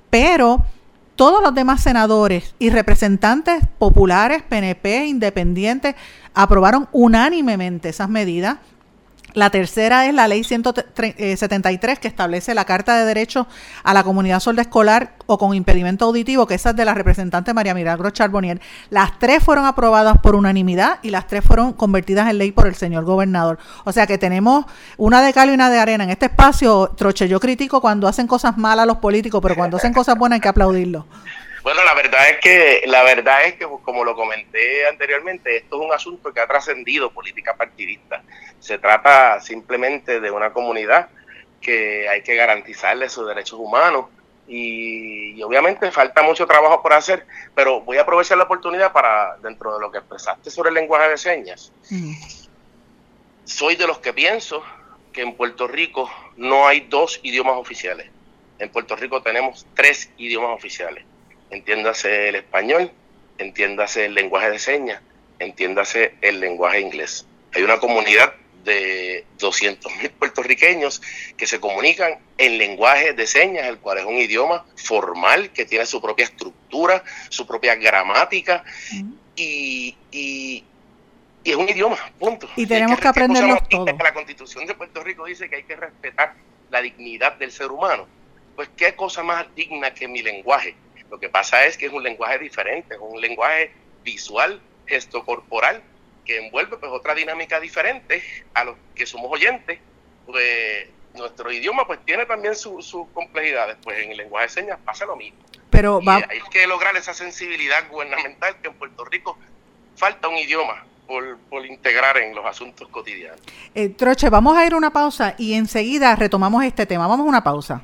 [0.10, 0.64] pero
[1.16, 5.96] todos los demás senadores y representantes populares, PNP, independientes,
[6.34, 8.58] aprobaron unánimemente esas medidas
[9.34, 13.48] la tercera es la ley 173 que establece la Carta de Derechos
[13.84, 17.54] a la Comunidad Sorda Escolar o con impedimento auditivo, que esa es de la representante
[17.54, 18.60] María Milagro Charbonnier.
[18.90, 22.76] Las tres fueron aprobadas por unanimidad y las tres fueron convertidas en ley por el
[22.76, 23.58] señor gobernador.
[23.86, 24.66] O sea que tenemos
[24.98, 26.04] una de cal y una de arena.
[26.04, 29.94] En este espacio, Troche, yo critico cuando hacen cosas malas los políticos, pero cuando hacen
[29.94, 31.06] cosas buenas hay que aplaudirlo.
[31.64, 35.88] Bueno, la verdad es que la verdad es que como lo comenté anteriormente, esto es
[35.88, 38.24] un asunto que ha trascendido política partidista.
[38.60, 41.10] Se trata simplemente de una comunidad
[41.62, 44.06] que hay que garantizarle sus derechos humanos
[44.48, 49.76] y, obviamente falta mucho trabajo por hacer, pero voy a aprovechar la oportunidad para dentro
[49.76, 51.72] de lo que expresaste sobre el lenguaje de señas.
[53.46, 54.64] Soy de los que pienso
[55.14, 58.10] que en Puerto Rico no hay dos idiomas oficiales.
[58.58, 61.06] En Puerto Rico tenemos tres idiomas oficiales
[61.52, 62.92] entiéndase el español,
[63.38, 65.02] entiéndase el lenguaje de señas,
[65.40, 67.26] entiéndase el lenguaje inglés.
[67.54, 68.34] Hay una comunidad
[68.64, 71.02] de 200.000 puertorriqueños
[71.36, 75.86] que se comunican en lenguaje de señas, el cual es un idioma formal que tiene
[75.86, 78.64] su propia estructura, su propia gramática
[79.36, 80.64] y, y,
[81.44, 82.48] es un idioma, punto.
[82.56, 83.86] Y tenemos que, aprenderlo todo.
[83.86, 86.36] La constitución de Puerto Rico dice que hay que respetar
[86.70, 88.08] la dignidad del ser humano.
[88.56, 90.76] Pues qué cosa más digna que mi lenguaje.
[91.12, 95.84] Lo que pasa es que es un lenguaje diferente, es un lenguaje visual, gesto corporal,
[96.26, 99.78] que envuelve pues otra dinámica diferente a los que somos oyentes.
[100.26, 105.06] Pues nuestro idioma pues tiene también sus complejidades, pues en el lenguaje de señas pasa
[105.06, 105.38] lo mismo.
[105.70, 109.38] Pero hay que lograr esa sensibilidad gubernamental que en Puerto Rico
[109.98, 113.42] falta un idioma por, por, integrar en los asuntos cotidianos.
[113.76, 117.06] Eh, Troche, vamos a ir a una pausa y enseguida retomamos este tema.
[117.08, 117.84] Vamos a una pausa.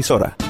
[0.00, 0.49] emisora.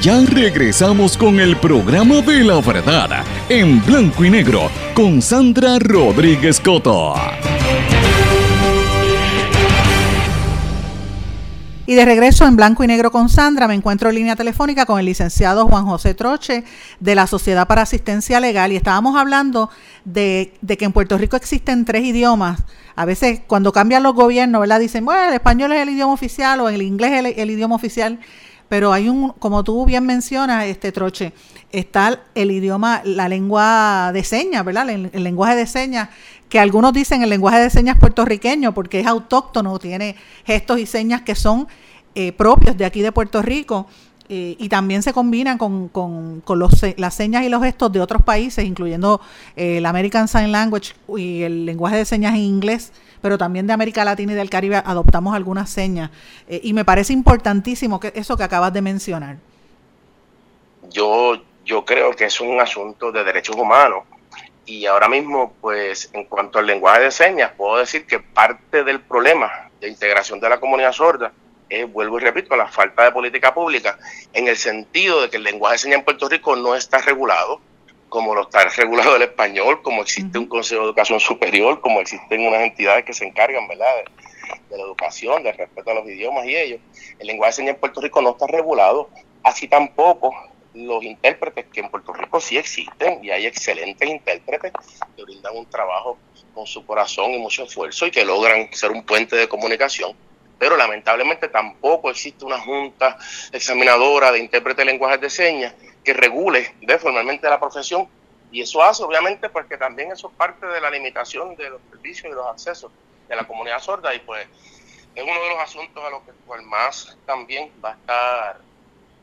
[0.00, 6.58] ya regresamos con el programa de la verdad en blanco y negro con Sandra Rodríguez
[6.58, 7.14] Coto.
[11.84, 14.98] Y de regreso en blanco y negro con Sandra, me encuentro en línea telefónica con
[14.98, 16.64] el licenciado Juan José Troche
[17.00, 19.70] de la Sociedad para Asistencia Legal y estábamos hablando
[20.04, 22.62] de, que en Puerto Rico existen tres idiomas.
[22.96, 24.66] A veces cuando cambian los gobiernos.
[24.78, 28.20] Dicen, bueno, el español es el idioma oficial o el inglés es el idioma oficial.
[28.70, 31.32] Pero hay un, como tú bien mencionas, este Troche,
[31.72, 34.88] está el idioma, la lengua de señas, ¿verdad?
[34.88, 36.08] El, lenguaje de señas,
[36.48, 41.22] que algunos dicen el lenguaje de señas puertorriqueño porque es autóctono, tiene gestos y señas
[41.22, 41.66] que son
[42.14, 43.88] eh, propios de aquí de Puerto Rico
[44.28, 48.00] eh, y también se combinan con, con, con los, las señas y los gestos de
[48.00, 49.20] otros países, incluyendo
[49.56, 53.72] eh, el American Sign Language y el lenguaje de señas en inglés, pero también de
[53.72, 56.10] América Latina y del Caribe adoptamos algunas señas.
[56.48, 59.36] Eh, y me parece importantísimo que eso que acabas de mencionar.
[60.90, 64.04] Yo, yo creo que es un asunto de derechos humanos
[64.66, 69.00] y ahora mismo, pues en cuanto al lenguaje de señas, puedo decir que parte del
[69.00, 71.32] problema de integración de la comunidad sorda
[71.68, 73.98] es, vuelvo y repito, la falta de política pública,
[74.32, 77.60] en el sentido de que el lenguaje de señas en Puerto Rico no está regulado,
[78.10, 82.46] como lo está regulado el español, como existe un Consejo de Educación Superior, como existen
[82.46, 86.44] unas entidades que se encargan, ¿verdad?, de, de la educación, del respeto a los idiomas
[86.44, 86.80] y ellos.
[87.18, 89.08] El lenguaje de señas en Puerto Rico no está regulado,
[89.44, 90.34] así tampoco
[90.74, 94.72] los intérpretes que en Puerto Rico sí existen y hay excelentes intérpretes
[95.16, 96.18] que brindan un trabajo
[96.52, 100.14] con su corazón y mucho esfuerzo y que logran ser un puente de comunicación.
[100.58, 103.16] Pero lamentablemente tampoco existe una junta
[103.50, 108.08] examinadora de intérpretes de lenguajes de señas que regule de formalmente la profesión
[108.52, 112.32] y eso hace obviamente porque también eso es parte de la limitación de los servicios
[112.32, 112.90] y los accesos
[113.28, 114.46] de la comunidad sorda y pues
[115.14, 118.60] es uno de los asuntos a los que cual más también va a estar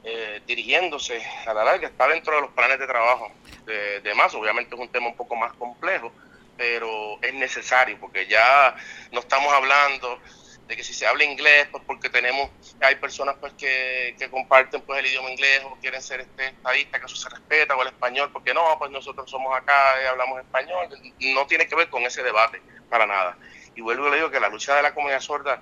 [0.04, 3.30] eh, dirigiéndose a la larga, está dentro de los planes de trabajo
[3.66, 4.34] de, de más.
[4.36, 6.12] Obviamente es un tema un poco más complejo,
[6.56, 8.76] pero es necesario porque ya
[9.12, 10.20] no estamos hablando
[10.67, 12.49] de que si se habla inglés, pues porque tenemos,
[12.82, 16.99] hay personas pues que, que comparten pues el idioma inglés o quieren ser este estadistas,
[16.99, 20.39] que eso se respeta, o el español, porque no, pues nosotros somos acá y hablamos
[20.39, 20.89] español,
[21.20, 23.38] no tiene que ver con ese debate para nada.
[23.76, 25.61] Y vuelvo y le digo que la lucha de la comunidad sorda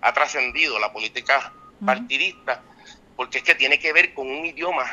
[0.00, 1.52] ha trascendido la política
[1.84, 2.62] partidista
[3.16, 4.84] porque es que tiene que ver con un idioma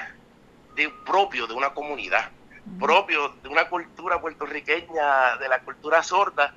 [0.76, 2.30] de, propio de una comunidad,
[2.80, 6.54] propio de una cultura puertorriqueña, de la cultura sorda,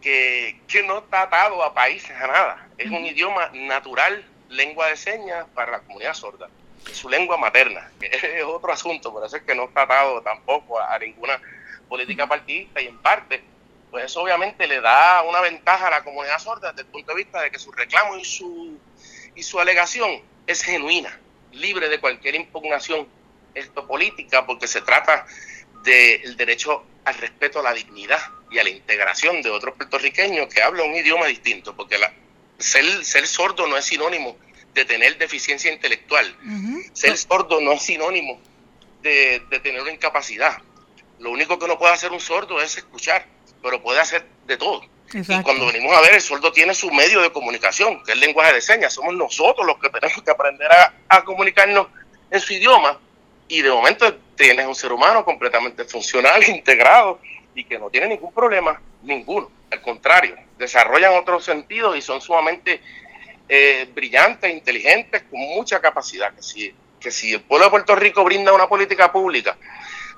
[0.00, 2.68] que, que no está atado a países, a nada.
[2.76, 6.48] Es un idioma natural, lengua de señas para la comunidad sorda.
[6.92, 10.80] Su lengua materna, que es otro asunto, por eso es que no está atado tampoco
[10.80, 11.40] a, ninguna
[11.88, 13.42] política partidista y en parte,
[13.90, 17.16] pues eso obviamente le da una ventaja a la comunidad sorda desde el punto de
[17.16, 18.78] vista de que su reclamo y su,
[19.34, 21.18] y su alegación es genuina,
[21.52, 23.08] libre de cualquier impugnación
[23.54, 25.26] esto política, porque se trata
[25.82, 30.62] del derecho al respeto a la dignidad y a la integración de otros puertorriqueños que
[30.62, 32.12] hablan un idioma distinto, porque la,
[32.58, 34.36] ser, ser sordo no es sinónimo
[34.74, 36.36] de tener deficiencia intelectual.
[36.92, 38.40] Ser sordo no es sinónimo
[39.02, 40.58] de, tener una incapacidad.
[41.18, 43.26] Lo único que no puede hacer un sordo es escuchar,
[43.62, 44.82] pero puede hacer de todo.
[45.12, 48.20] Y cuando venimos a ver, el sordo tiene su medio de comunicación, que es el
[48.20, 48.92] lenguaje de señas.
[48.92, 51.88] Somos nosotros los que tenemos que aprender a, a comunicarnos
[52.30, 53.00] en su idioma.
[53.48, 57.20] Y de momento tienes un ser humano completamente funcional, integrado
[57.54, 59.50] y que no tiene ningún problema, ninguno.
[59.70, 62.80] Al contrario, desarrollan otros sentidos y son sumamente
[63.48, 66.32] eh, brillantes, inteligentes, con mucha capacidad.
[66.34, 69.58] Que si, que si el pueblo de Puerto Rico brinda una política pública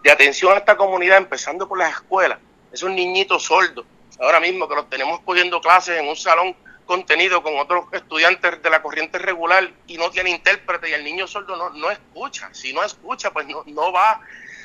[0.03, 2.39] de atención a esta comunidad, empezando por las escuelas,
[2.73, 3.87] esos niñitos sordos,
[4.21, 6.55] ahora mismo que los tenemos cogiendo clases en un salón
[6.91, 11.28] contenido con otros estudiantes de la corriente regular y no tiene intérprete y el niño
[11.28, 12.53] sordo no, no escucha.
[12.53, 14.20] Si no escucha, pues no, no va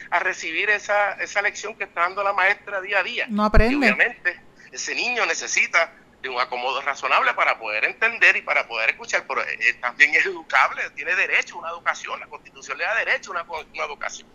[0.09, 3.27] a recibir esa, esa lección que está dando la maestra día a día.
[3.29, 3.75] No aprende.
[3.75, 9.25] obviamente ese niño necesita de un acomodo razonable para poder entender y para poder escuchar,
[9.27, 12.95] pero eh, eh, también es educable, tiene derecho a una educación, la constitución le da
[12.95, 14.27] derecho a una, educación.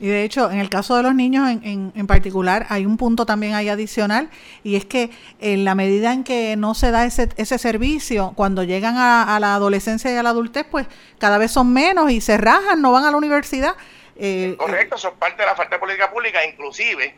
[0.00, 3.26] Y de hecho, en el caso de los niños en, en, particular, hay un punto
[3.26, 4.30] también ahí adicional,
[4.62, 8.62] y es que en la medida en que no se da ese, ese servicio, cuando
[8.62, 10.86] llegan a, a la adolescencia y a la adultez, pues
[11.18, 13.74] cada vez son menos y se rajan, no van a la universidad.
[14.16, 17.14] Eh, Correcto, eso es parte de la falta de política pública, inclusive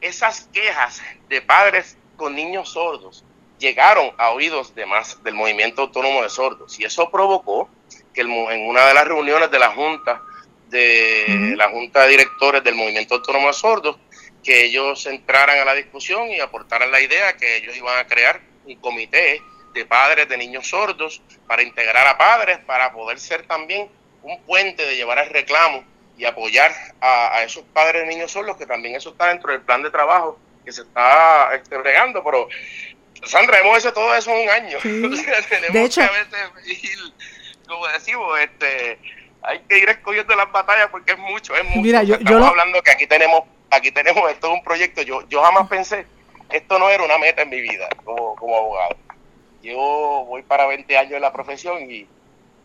[0.00, 3.24] esas quejas de padres con niños sordos
[3.58, 7.68] llegaron a oídos de más del movimiento autónomo de sordos y eso provocó
[8.14, 10.22] que en una de las reuniones de la junta
[10.68, 13.96] de la junta de directores del movimiento autónomo de sordos
[14.42, 18.40] que ellos entraran a la discusión y aportaran la idea que ellos iban a crear
[18.64, 19.42] un comité
[19.74, 23.88] de padres de niños sordos para integrar a padres para poder ser también
[24.22, 25.84] un puente de llevar el reclamo
[26.16, 29.82] y apoyar a, esos padres de niños solos, que también eso está dentro del plan
[29.82, 32.48] de trabajo que se está este, bregando, pero
[33.24, 34.78] Sandra, hemos hecho todo eso en un año.
[34.82, 36.98] tenemos de hecho, que a veces ir,
[37.66, 38.98] como decimos, este,
[39.42, 41.80] hay que ir escogiendo las batallas porque es mucho, es mucho.
[41.80, 45.42] Mira, yo, Estamos hablando que aquí tenemos, aquí tenemos esto es un proyecto, yo, yo
[45.42, 46.06] jamás pensé,
[46.50, 48.96] esto no era una meta en mi vida como, como abogado.
[49.62, 49.76] Yo
[50.28, 52.06] voy para 20 años en la profesión y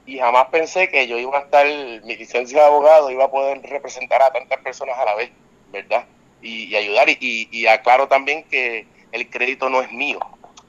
[0.06, 1.66] y jamás pensé que yo iba a estar,
[2.04, 5.32] mi licencia de abogado iba a poder representar a tantas personas a la vez,
[5.72, 6.06] ¿verdad?
[6.42, 7.08] Y, ayudar.
[7.10, 10.20] Y, y, aclaro también que el crédito no es mío.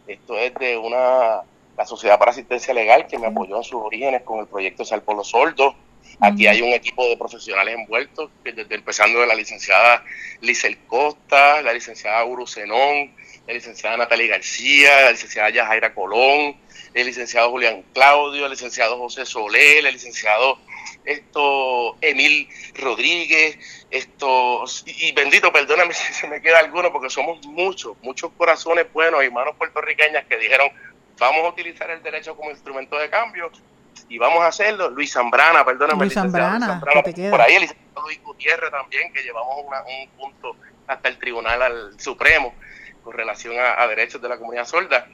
[0.07, 1.43] Esto es de una
[1.77, 5.25] la Sociedad para Asistencia Legal que me apoyó en sus orígenes con el proyecto Salpolo
[5.25, 5.75] Soldo.
[6.21, 10.05] Aquí hay un equipo de profesionales envueltos, desde empezando de la licenciada
[10.41, 13.15] Lisel Costa, la licenciada Uru Zenón,
[13.47, 16.57] la licenciada Natalia García, la licenciada Yajaira Colón,
[16.95, 20.59] el licenciado Julián Claudio, el licenciado José Soler, el licenciado
[21.05, 23.59] esto Emil Rodríguez,
[23.91, 29.25] esto y, bendito, perdóname si se me queda alguno porque somos muchos, muchos corazones buenos
[29.25, 30.71] y manos puertorriqueñas que dijeron,
[31.19, 33.51] vamos a utilizar el derecho como instrumento de cambio
[34.09, 34.91] y vamos a hacerlo.
[34.91, 36.81] Luis Zambrana, perdóname, Luis Zambrana,
[37.31, 42.01] por ahí el licenciado Luis Gutiérrez también, que llevamos un punto hasta el Tribunal al
[42.01, 42.55] Supremo
[43.03, 45.07] con relación a derechos de la comunidad sorda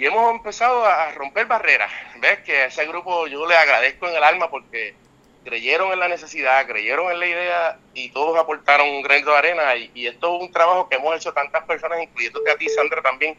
[0.00, 1.92] y hemos empezado a romper barreras.
[2.20, 2.38] ¿Ves?
[2.38, 4.94] Que ese grupo yo le agradezco en el alma porque
[5.44, 9.76] creyeron en la necesidad, creyeron en la idea y todos aportaron un granito de arena.
[9.76, 13.36] Y, esto es un trabajo que hemos hecho tantas personas, incluyéndote a ti, Sandra, también,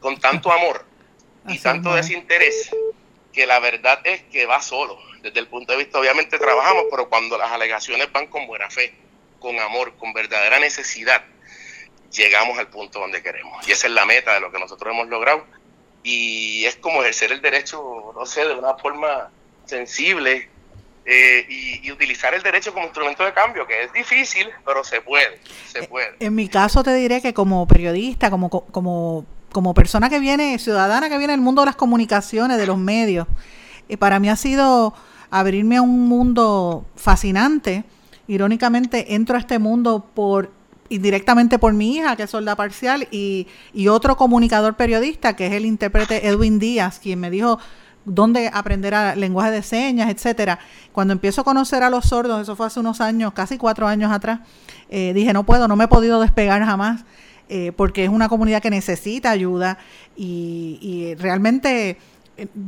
[0.00, 0.82] con tanto amor
[1.46, 2.74] y tanto desinterés,
[3.38, 4.98] que la verdad es que va solo.
[5.22, 8.92] Desde el punto de vista, obviamente trabajamos, pero cuando las alegaciones van con buena fe,
[9.38, 11.22] con amor, con verdadera necesidad,
[12.10, 13.66] llegamos al punto donde queremos.
[13.68, 15.46] Y esa es la meta de lo que nosotros hemos logrado
[16.02, 19.30] y es como ejercer el derecho, no sé, de una forma
[19.66, 20.48] sensible
[21.04, 25.38] eh, y, utilizar el derecho como instrumento de cambio, que es difícil, pero se puede,
[25.70, 26.16] se eh, puede.
[26.18, 31.08] En mi caso te diré que como periodista, como, como, como persona que viene, ciudadana
[31.08, 33.26] que viene del mundo de las comunicaciones, de los medios,
[33.88, 34.94] eh, para mí ha sido
[35.30, 37.84] abrirme a un mundo fascinante.
[38.26, 40.50] Irónicamente, entro a este mundo por
[40.90, 45.52] indirectamente por mi hija, que es solda parcial, y, y otro comunicador periodista, que es
[45.52, 47.58] el intérprete Edwin Díaz, quien me dijo,
[48.04, 50.58] dónde aprender a lenguaje de señas, etcétera.
[50.92, 54.10] Cuando empiezo a conocer a los sordos, eso fue hace unos años, casi cuatro años
[54.10, 54.40] atrás,
[54.88, 57.04] eh, dije, no puedo, no me he podido despegar jamás,
[57.48, 59.78] eh, porque es una comunidad que necesita ayuda
[60.16, 61.96] y, realmente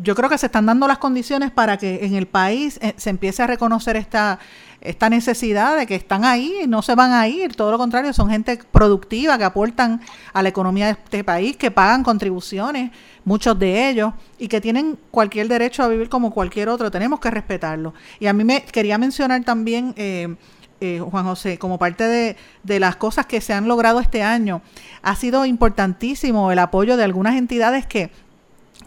[0.02, 3.10] yo creo que se están dando las condiciones para que en el país eh, se
[3.10, 4.40] empiece a reconocer esta,
[4.80, 8.12] esta necesidad de que están ahí y no se van a ir, todo lo contrario,
[8.12, 10.00] son gente productiva que aportan
[10.32, 12.90] a la economía de este país, que pagan contribuciones,
[13.24, 17.30] muchos de ellos, y que tienen cualquier derecho a vivir como cualquier otro, tenemos que
[17.30, 17.94] respetarlo.
[18.18, 19.94] Y a mí me quería mencionar también...
[19.96, 20.34] Eh,
[20.80, 24.62] eh, Juan José, como parte de, de, las cosas que se han logrado este año,
[25.02, 28.10] ha sido importantísimo el apoyo de algunas entidades que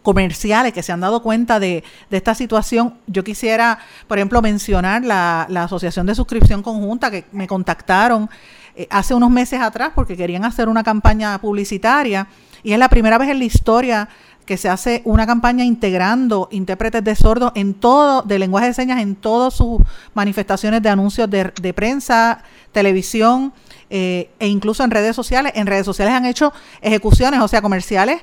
[0.04, 2.96] comerciales que se han dado cuenta de, de esta situación.
[3.08, 8.30] Yo quisiera, por ejemplo, mencionar la, la Asociación de Suscripción Conjunta que me contactaron
[8.76, 12.28] eh, hace unos meses atrás porque querían hacer una campaña publicitaria
[12.64, 14.10] y es la primera vez en la historia
[14.46, 19.02] que se hace una campaña integrando intérpretes de sordos en todo, de lenguaje de señas
[19.02, 19.82] en todas sus
[20.14, 23.54] manifestaciones de anuncios de, de prensa, televisión
[23.90, 25.54] eh, e incluso en redes sociales.
[25.56, 28.22] En redes sociales han hecho ejecuciones, o sea, comerciales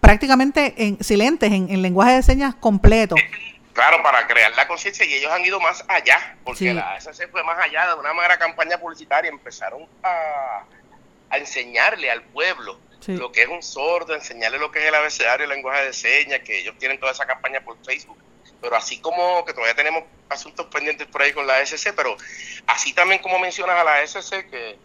[0.00, 3.16] prácticamente en silentes, en, lenguaje de señas completo.
[3.72, 7.42] Claro, para crear la conciencia y ellos han ido más allá, porque la SC fue
[7.42, 10.62] más allá de una mera campaña publicitaria, empezaron a,
[11.36, 12.78] enseñarle al pueblo
[13.08, 16.40] lo que es un sordo, enseñarle lo que es el abecedario, el lenguaje de señas,
[16.40, 18.18] que ellos tienen toda esa campaña por Facebook.
[18.60, 22.16] Pero así como que todavía tenemos asuntos pendientes por ahí con la SC, pero
[22.66, 24.78] así también como mencionas a la SC, que,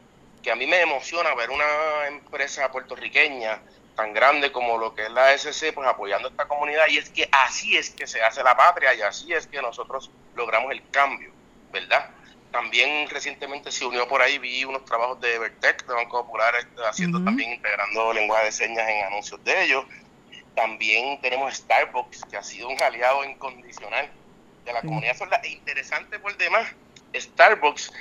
[0.44, 3.62] que a mí me emociona ver una empresa puertorriqueña
[3.96, 6.88] tan grande como lo que es la SC, pues apoyando a esta comunidad.
[6.88, 10.10] Y es que así es que se hace la patria y así es que nosotros
[10.36, 11.32] logramos el cambio,
[11.72, 12.10] ¿verdad?
[12.52, 16.82] También recientemente se unió por ahí, vi unos trabajos de Evertech, de Banco Popular, este,
[16.84, 19.86] haciendo también, integrando lenguaje de señas en anuncios de ellos.
[20.56, 24.10] También tenemos Starbucks, que ha sido un aliado incondicional
[24.66, 25.16] de la comunidad.
[25.16, 25.40] Sorda.
[25.44, 26.68] E interesante por demás,
[27.16, 27.94] Starbucks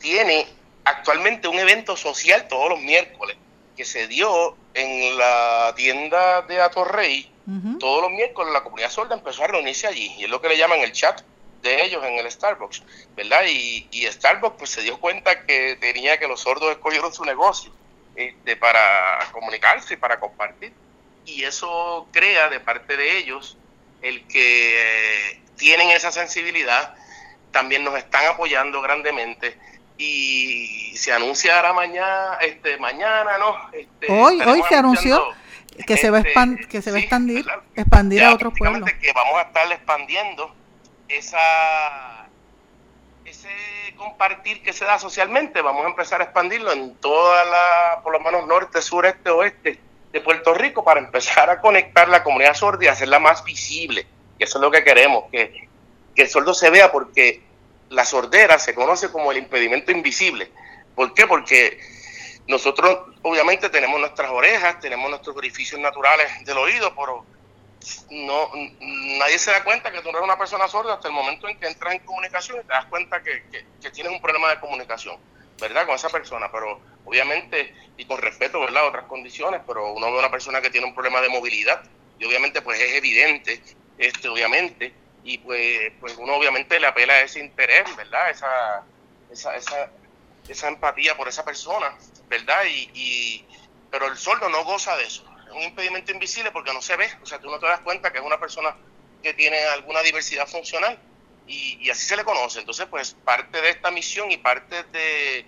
[0.00, 0.46] tiene
[0.84, 3.36] actualmente un evento social todos los miércoles
[3.76, 7.30] que se dio en la tienda de Atorrey,
[7.78, 8.52] todos los miércoles.
[8.52, 11.22] La comunidad sorda empezó a reunirse allí, y es lo que le llaman el chat
[11.62, 12.82] de ellos en el Starbucks,
[13.16, 13.42] ¿verdad?
[13.48, 17.72] Y, y Starbucks pues se dio cuenta que tenía que los sordos escogieron su negocio
[18.14, 18.80] este, para
[19.32, 20.72] comunicarse y para compartir.
[21.24, 23.58] Y eso crea de parte de ellos
[24.02, 26.94] el que eh, tienen esa sensibilidad,
[27.50, 29.58] también nos están apoyando grandemente
[29.98, 33.70] y se anunciará mañana, este, mañana, ¿no?
[33.72, 35.34] Este, hoy, hoy se anunció
[35.86, 38.88] que se va a este, que se va a expandir, expandir a otros pueblos.
[39.00, 40.54] Que vamos a estar expandiendo
[41.08, 42.28] esa
[43.24, 43.48] ese
[43.96, 48.20] compartir que se da socialmente, vamos a empezar a expandirlo en toda la, por lo
[48.20, 49.80] menos norte, sur, este, oeste
[50.12, 54.06] de Puerto Rico para empezar a conectar la comunidad sorda y hacerla más visible.
[54.38, 55.68] Y eso es lo que queremos, que,
[56.14, 57.42] que el sordo se vea porque
[57.90, 60.50] la sordera se conoce como el impedimento invisible.
[60.94, 61.26] ¿Por qué?
[61.26, 61.80] Porque
[62.46, 67.24] nosotros obviamente tenemos nuestras orejas, tenemos nuestros orificios naturales del oído, pero
[68.10, 68.50] no
[69.18, 71.66] nadie se da cuenta que tú eres una persona sorda hasta el momento en que
[71.66, 75.16] entras en comunicación y te das cuenta que, que, tienes un problema de comunicación,
[75.60, 75.86] ¿verdad?
[75.86, 78.84] Con esa persona, pero obviamente, y con respeto, ¿verdad?
[78.84, 81.82] A otras condiciones, pero uno ve una persona que tiene un problema de movilidad
[82.18, 83.62] y obviamente pues es evidente,
[83.98, 88.30] este, obviamente, y pues, pues uno obviamente le apela a ese interés, ¿verdad?
[88.30, 88.84] Esa,
[89.30, 89.90] esa, esa,
[90.48, 91.96] esa empatía por esa persona,
[92.28, 92.64] ¿verdad?
[92.64, 93.46] Y, y,
[93.90, 95.24] pero el sordo no goza de eso.
[95.52, 98.18] Un impedimento invisible porque no se ve, o sea, tú no te das cuenta que
[98.18, 98.76] es una persona
[99.22, 100.98] que tiene alguna diversidad funcional
[101.46, 102.60] y, y así se le conoce.
[102.60, 105.46] Entonces, pues parte de esta misión y parte de,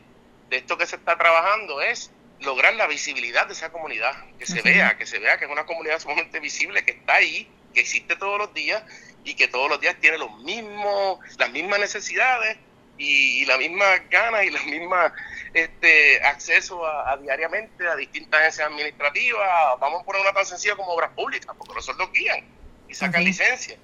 [0.49, 4.63] de esto que se está trabajando es lograr la visibilidad de esa comunidad, que se
[4.63, 8.17] vea, que se vea que es una comunidad sumamente visible, que está ahí, que existe
[8.17, 8.83] todos los días
[9.25, 12.57] y que todos los días tiene los mismos, las mismas necesidades
[12.99, 15.13] y, la misma ganas y la misma
[15.55, 19.49] este, acceso a, diariamente a distintas agencias administrativas.
[19.81, 22.45] Vamos a poner una tan sencilla como obras públicas, porque los sueldos guían
[22.89, 23.77] y sacan licencia.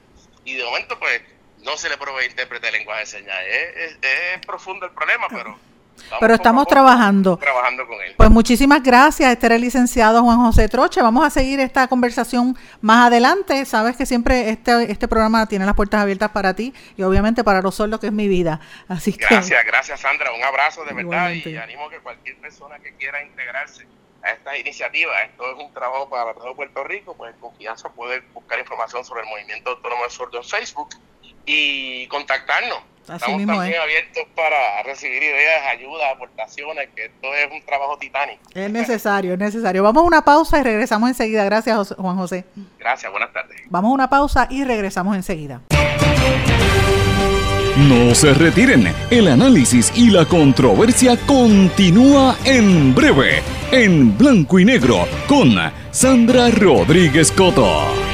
[0.45, 1.23] Y de momento, pues,
[1.63, 3.37] no se le provee intérprete de lenguaje de señas.
[3.49, 5.59] Es, es profundo el problema, pero
[6.21, 7.37] pero estamos trabajando.
[7.37, 8.15] Trabajando con él.
[8.17, 9.33] Pues muchísimas gracias.
[9.33, 11.03] Este era el licenciado Juan José Troche.
[11.03, 13.65] Vamos a seguir esta conversación más adelante.
[13.65, 17.63] Sabes que siempre este, este programa tiene las puertas abiertas para ti y obviamente para
[17.63, 18.61] los sordos, que es mi vida.
[18.89, 20.33] Así gracias, gracias Sandra.
[20.33, 23.87] Un abrazo de verdad y animo que cualquier persona que quiera integrarse
[24.23, 28.23] a esta iniciativa, esto es un trabajo para todo Puerto Rico, pues en confianza poder
[28.33, 30.89] buscar información sobre el movimiento autónomo de sordo en Facebook
[31.47, 32.79] y contactarnos
[33.13, 38.41] Estamos también abiertos para recibir ideas, ayudas, aportaciones, que esto es un trabajo titánico.
[38.55, 39.83] Es necesario, es necesario.
[39.83, 41.45] Vamos a una pausa y regresamos enseguida.
[41.45, 42.47] Gracias, Juan José.
[42.79, 43.61] Gracias, buenas tardes.
[43.69, 45.61] Vamos a una pausa y regresamos enseguida.
[47.77, 55.07] No se retiren, el análisis y la controversia continúa en breve, en blanco y negro,
[55.27, 55.57] con
[55.91, 58.14] Sandra Rodríguez Coto.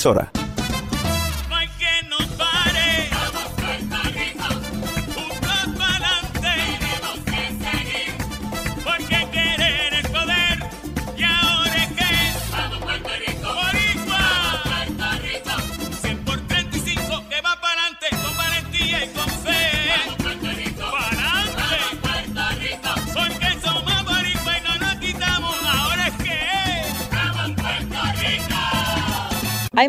[0.01, 0.40] emisora.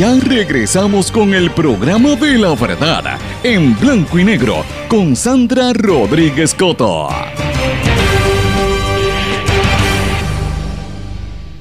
[0.00, 6.54] ya regresamos con el programa de la verdad, en blanco y negro, con Sandra Rodríguez
[6.54, 7.10] Coto.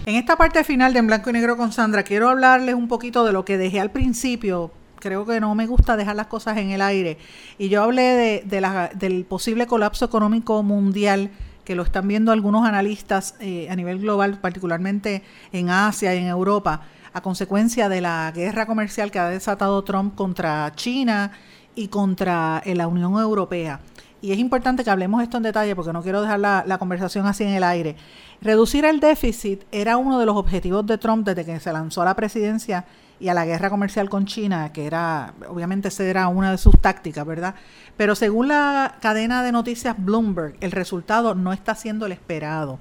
[0.05, 3.25] En esta parte final de En Blanco y Negro con Sandra, quiero hablarles un poquito
[3.25, 4.71] de lo que dejé al principio.
[5.01, 7.17] Creo que no me gusta dejar las cosas en el aire.
[7.57, 11.29] Y yo hablé de, la- del posible colapso económico mundial
[11.65, 16.27] que lo están viendo algunos analistas eh, a nivel global, particularmente en Asia y en
[16.27, 16.83] Europa,
[17.13, 21.31] a consecuencia de la guerra comercial que ha desatado Trump contra China
[21.75, 23.79] y contra eh, la Unión Europea.
[24.21, 27.43] Y es importante que hablemos esto en detalle porque no quiero dejar la, conversación así
[27.43, 27.95] en el aire.
[28.41, 32.05] Reducir el déficit era uno de los objetivos de Trump desde que se lanzó a
[32.05, 32.85] la presidencia
[33.19, 36.79] y a la guerra comercial con China, que era, obviamente, esa era una de sus
[36.79, 37.55] tácticas, ¿verdad?
[37.97, 42.79] Pero según la cadena de noticias Bloomberg, el resultado no está siendo el esperado.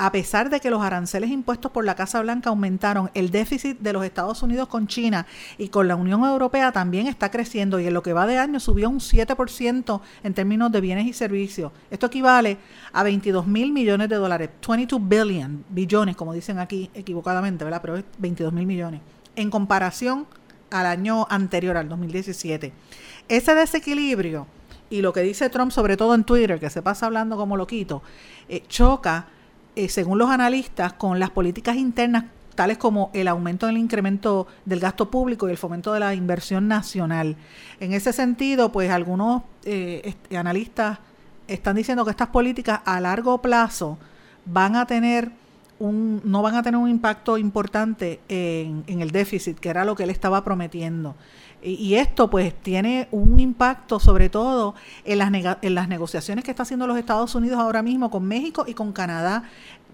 [0.00, 3.92] A pesar de que los aranceles impuestos por la Casa Blanca aumentaron, el déficit de
[3.92, 5.26] los Estados Unidos con China
[5.58, 8.60] y con la Unión Europea también está creciendo y en lo que va de año
[8.60, 11.72] subió un 7% en términos de bienes y servicios.
[11.90, 12.58] Esto equivale
[12.92, 17.80] a 22 mil millones de dólares, 22 billion, billones, como dicen aquí equivocadamente, ¿verdad?
[17.80, 19.00] Pero es 22 mil millones,
[19.34, 20.28] en comparación
[20.70, 22.72] al año anterior, al 2017.
[23.28, 24.46] Ese desequilibrio
[24.90, 28.00] y lo que dice Trump, sobre todo en Twitter, que se pasa hablando como loquito,
[28.48, 29.26] eh, choca,
[29.78, 32.24] eh, según los analistas, con las políticas internas
[32.56, 36.66] tales como el aumento del incremento del gasto público y el fomento de la inversión
[36.66, 37.36] nacional.
[37.78, 40.98] En ese sentido, pues algunos eh, analistas
[41.46, 43.98] están diciendo que estas políticas a largo plazo
[44.46, 45.30] van a tener
[45.78, 49.94] un, no van a tener un impacto importante en, en el déficit, que era lo
[49.94, 51.14] que él estaba prometiendo.
[51.60, 55.32] Y, esto pues tiene un impacto sobre todo en las,
[55.62, 58.92] en las negociaciones que está haciendo los Estados Unidos ahora mismo con México y con
[58.92, 59.42] Canadá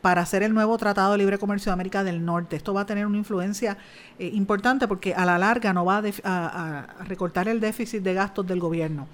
[0.05, 2.57] para hacer el nuevo Tratado de Libre Comercio de América del Norte.
[2.57, 3.79] Esto va a tener una influencia
[4.19, 8.61] eh, importante porque a la larga no va a, recortar el déficit de gastos del
[8.61, 9.07] gobierno.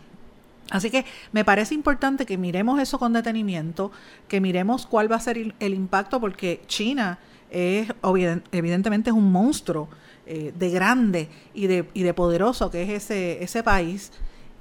[0.68, 3.92] Así que me parece importante que miremos eso con detenimiento,
[4.26, 7.20] que miremos cuál va a ser el, impacto, porque China
[7.50, 7.86] es
[8.50, 9.88] evidentemente es un monstruo
[10.32, 14.12] eh, de grande y de, y de poderoso que es ese, ese país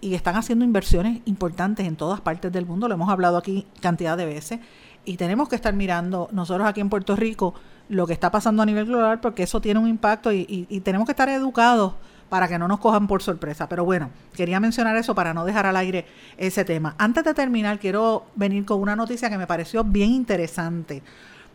[0.02, 4.18] y están haciendo inversiones importantes en todas partes del mundo, lo hemos hablado aquí cantidad
[4.18, 4.60] de veces,
[5.06, 7.54] y tenemos que estar mirando nosotros aquí en Puerto Rico
[7.88, 11.06] lo que está pasando a nivel global porque eso tiene un impacto y, y tenemos
[11.06, 11.94] que estar educados
[12.30, 13.68] para que no nos cojan por sorpresa.
[13.70, 16.06] Pero bueno, quería mencionar eso para no dejar al aire
[16.38, 16.96] ese tema.
[16.98, 21.04] Antes de terminar, quiero venir con una noticia que me pareció bien interesante.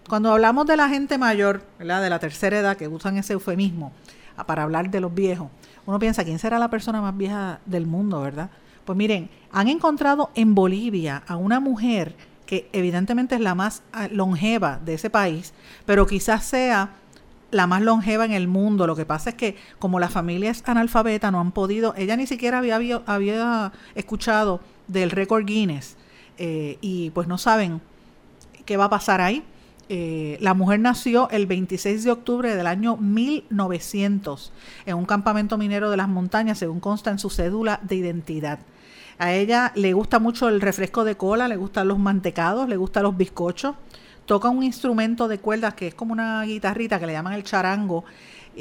[0.09, 2.03] Cuando hablamos de la gente mayor, ¿verdad?
[2.03, 3.93] de la tercera edad, que usan ese eufemismo
[4.47, 5.49] para hablar de los viejos,
[5.87, 8.51] uno piensa, ¿quién será la persona más vieja del mundo, verdad?
[8.85, 12.15] Pues miren, han encontrado en Bolivia a una mujer
[12.47, 15.55] que evidentemente es la más ah, longeva de ese país,
[15.87, 16.91] pero quizás sea
[17.51, 18.87] la más longeva en el mundo.
[18.87, 22.27] Lo que pasa es que como la familia es analfabeta, no han podido, ella ni
[22.27, 25.97] siquiera había, había, escuchado del récord Guinness
[26.37, 27.81] eh, y pues no saben
[28.67, 29.43] qué va a pasar ahí.
[29.89, 34.53] Eh, la mujer nació el 26 de octubre del año 1900
[34.87, 38.61] en un campamento minero de las montañas, según consta en su cédula de identidad.
[39.19, 43.05] A ella le gusta mucho el refresco de cola, le gustan los mantecados, le gustan
[43.05, 43.77] los bizcochos.
[44.27, 48.05] Toca un instrumento de cuerdas que es como una guitarrita que le llaman el charango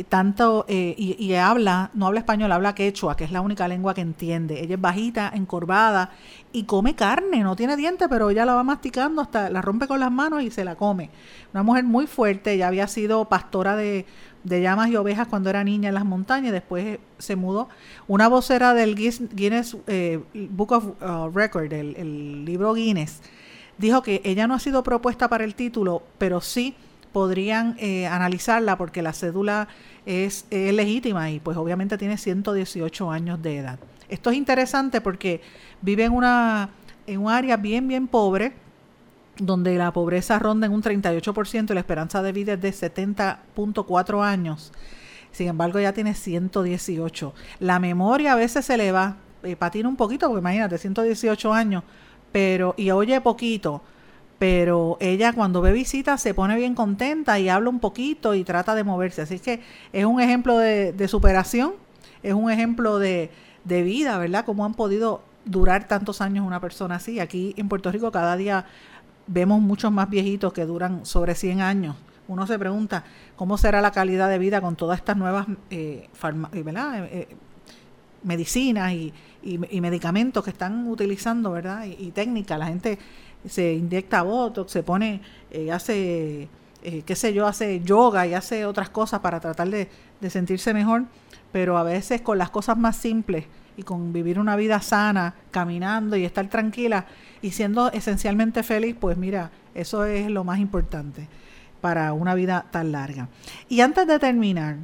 [0.09, 4.01] tanto eh, y, habla, no habla español, habla quechua, que es la única lengua que
[4.01, 4.61] entiende.
[4.61, 6.11] Ella es bajita, encorvada
[6.51, 9.99] y come carne, no tiene dientes, pero ella la va masticando hasta la rompe con
[9.99, 11.09] las manos y se la come.
[11.53, 14.05] Una mujer muy fuerte, ella había sido pastora de,
[14.43, 17.69] llamas y ovejas cuando era niña en las montañas, después se mudó.
[18.07, 23.21] Una vocera del Guinness eh, Book of uh, Record, el, el libro Guinness,
[23.77, 26.75] dijo que ella no ha sido propuesta para el título, pero sí
[27.13, 29.69] podrían eh, analizarla porque la cédula
[30.05, 33.79] es, legítima y pues obviamente tiene 118 años de edad.
[34.09, 35.41] Esto es interesante porque
[35.81, 36.71] vive en, una,
[37.07, 38.53] en un área bien, bien pobre,
[39.37, 44.23] donde la pobreza ronda en un 38% y la esperanza de vida es de 70.4
[44.23, 44.71] años.
[45.31, 47.33] Sin embargo, ya tiene 118.
[47.59, 51.83] La memoria a veces se le va, eh, patina un poquito, porque imagínate, 118 años,
[52.31, 53.81] pero y oye poquito,
[54.43, 58.75] pero ella cuando ve visitas se pone bien contenta y habla un poquito y trata
[58.75, 59.21] de moverse.
[59.21, 59.61] Así que
[59.93, 61.75] es un ejemplo de, superación,
[62.23, 63.31] es un ejemplo de,
[63.65, 64.43] vida, ¿verdad?
[64.43, 67.21] Cómo han podido durar tantos años una persona así.
[67.21, 68.65] Aquí en Puerto Rico cada día
[69.27, 71.95] vemos muchos más viejitos que duran sobre 100 años.
[72.27, 73.05] Uno se pregunta
[73.37, 77.27] cómo será la calidad de vida con todas estas nuevas eh, eh, eh,
[78.23, 79.13] medicinas y,
[79.79, 81.85] medicamentos que están utilizando, ¿verdad?
[81.85, 82.59] Y, y técnicas.
[82.59, 82.99] La gente
[83.47, 85.21] se inyecta botox, se pone,
[85.51, 86.47] eh, hace,
[86.83, 89.89] eh, qué sé yo, hace yoga y hace otras cosas para tratar de,
[90.29, 91.03] sentirse mejor,
[91.51, 96.15] pero a veces con las cosas más simples y con vivir una vida sana, caminando
[96.15, 97.05] y estar tranquila
[97.41, 101.27] y siendo esencialmente feliz, pues mira, eso es lo más importante
[101.81, 103.27] para una vida tan larga.
[103.67, 104.77] Y antes de terminar,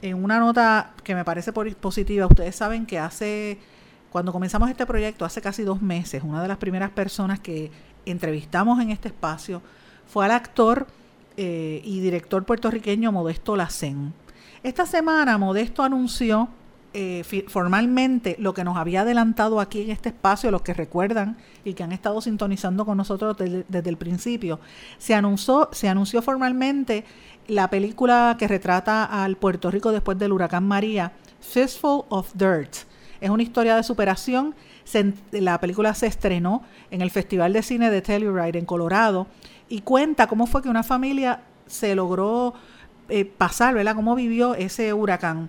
[0.00, 3.58] en una nota que me parece positiva, ustedes saben que hace,
[4.10, 7.72] cuando comenzamos este proyecto, hace casi dos meses, una de las primeras personas que
[8.06, 9.62] entrevistamos en este espacio
[10.06, 10.86] fue al actor
[11.36, 14.12] eh, y director puertorriqueño Modesto Lacén.
[14.62, 16.48] Esta semana Modesto anunció
[16.96, 21.74] eh, formalmente lo que nos había adelantado aquí en este espacio, los que recuerdan y
[21.74, 24.60] que han estado sintonizando con nosotros desde, el principio.
[24.98, 27.04] Se anunció, se anunció formalmente
[27.48, 32.76] la película que retrata al Puerto Rico después del huracán María, Fistful of Dirt.
[33.20, 34.54] Es una historia de superación
[35.32, 39.26] la película se estrenó en el Festival de Cine de Telluride en Colorado
[39.68, 42.54] y cuenta cómo fue que una familia se logró
[43.08, 43.94] eh, pasar, ¿verdad?
[43.94, 45.48] Cómo vivió ese huracán.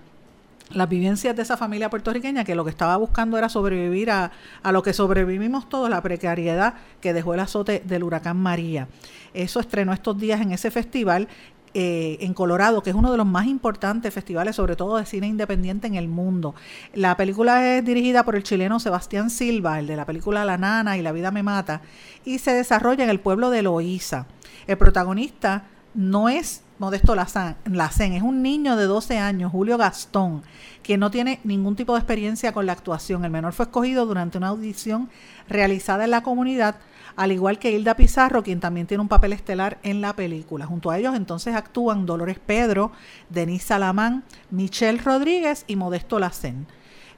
[0.70, 4.32] Las vivencias de esa familia puertorriqueña que lo que estaba buscando era sobrevivir a,
[4.64, 8.88] a lo que sobrevivimos todos, la precariedad que dejó el azote del huracán María.
[9.32, 11.28] Eso estrenó estos días en ese festival
[11.78, 15.26] eh, en Colorado, que es uno de los más importantes festivales, sobre todo de cine
[15.26, 16.54] independiente en el mundo.
[16.94, 20.96] La película es dirigida por el chileno Sebastián Silva, el de la película La Nana
[20.96, 21.82] y La Vida Me Mata,
[22.24, 24.24] y se desarrolla en el pueblo de Loíza.
[24.66, 28.12] El protagonista no es Modesto Lacén.
[28.12, 30.42] Es un niño de 12 años, Julio Gastón,
[30.82, 33.24] que no tiene ningún tipo de experiencia con la actuación.
[33.24, 35.08] El menor fue escogido durante una audición
[35.48, 36.76] realizada en la comunidad,
[37.16, 40.66] al igual que Hilda Pizarro, quien también tiene un papel estelar en la película.
[40.66, 42.92] Junto a ellos entonces actúan Dolores Pedro,
[43.30, 46.66] Denise Salamán, Michelle Rodríguez y Modesto Lacén.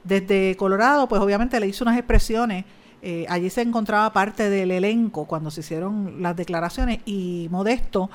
[0.03, 2.63] Desde Colorado, pues obviamente le hizo unas expresiones
[3.01, 8.09] eh, allí se encontraba parte del elenco cuando se hicieron las declaraciones y Modesto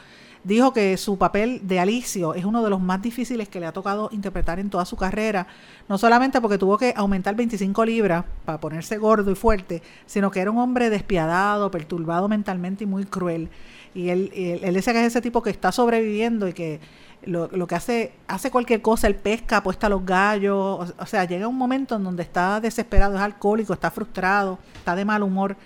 [0.45, 3.73] dijo que su papel de Alicio es uno de los más difíciles que le ha
[3.73, 5.47] tocado interpretar en toda su carrera,
[5.89, 10.41] no solamente porque tuvo que aumentar 25 libras para ponerse gordo y fuerte, sino que
[10.41, 13.49] era un hombre despiadado, perturbado mentalmente y muy cruel.
[13.95, 16.81] Y él, él, él dice que es ese tipo que está sobreviviendo y que
[17.27, 21.25] lo, lo, que hace, hace cualquier cosa, él pesca, apuesta a los gallos, o, sea,
[21.25, 25.57] llega un momento en donde está desesperado, es alcohólico, está frustrado, está de mal humor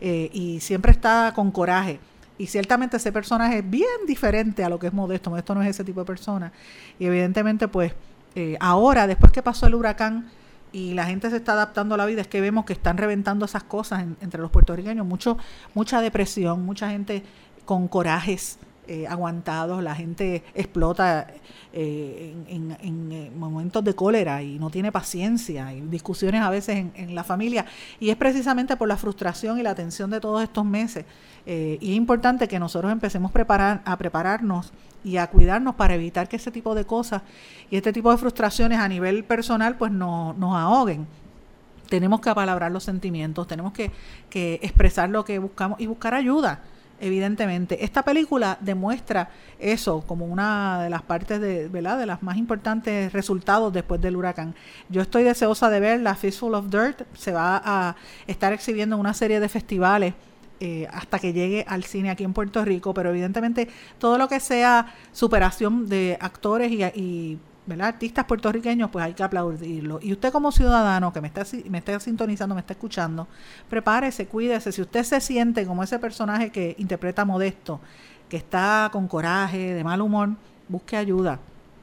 [0.00, 2.00] eh, y siempre está con coraje.
[2.36, 5.30] Y ciertamente ese personaje es bien diferente a lo que es Modesto.
[5.30, 6.52] Modesto no es ese tipo de persona.
[6.98, 7.92] Y evidentemente, pues,
[8.34, 10.30] eh, ahora, después que pasó el huracán
[10.72, 13.44] y la gente se está adaptando a la vida, es que vemos que están reventando
[13.44, 15.06] esas cosas entre los puertorriqueños.
[15.06, 15.38] Mucho,
[15.74, 17.22] mucha depresión, mucha gente
[17.64, 21.26] con corajes eh, aguantados, la gente explota
[21.72, 27.14] eh, en, eh, momentos de cólera y no tiene paciencia, y discusiones a veces en,
[27.14, 27.64] la familia,
[27.98, 31.06] y es precisamente por la frustración y la tensión de todos estos meses.
[31.46, 34.72] y es importante que nosotros empecemos preparar, a prepararnos
[35.02, 37.22] y a cuidarnos para evitar que ese tipo de cosas
[37.70, 41.06] y este tipo de frustraciones a nivel personal pues no, nos ahoguen
[41.88, 43.90] tenemos que apalabrar los sentimientos, tenemos que,
[44.28, 46.60] que expresar lo que buscamos y buscar ayuda
[47.00, 47.84] evidentemente.
[47.84, 51.98] Esta película demuestra eso como una de las partes de, ¿verdad?
[51.98, 54.54] de las más importantes resultados después del huracán.
[54.88, 59.00] Yo estoy deseosa de ver la Fistful of Dirt, se va a estar exhibiendo en
[59.00, 60.14] una serie de festivales
[60.60, 63.68] eh, hasta que llegue al cine aquí en Puerto Rico, pero evidentemente
[63.98, 67.38] todo lo que sea superación de actores y, y
[67.80, 69.98] artistas puertorriqueños, pues hay que aplaudirlo.
[70.02, 73.26] Y usted como ciudadano que me está, me está sintonizando, me está escuchando,
[73.68, 74.72] prepárese, cuídese.
[74.72, 77.80] Si usted se siente como ese personaje que interpreta Modesto,
[78.28, 80.30] que está con coraje, de mal humor,
[80.68, 81.38] busque ayuda.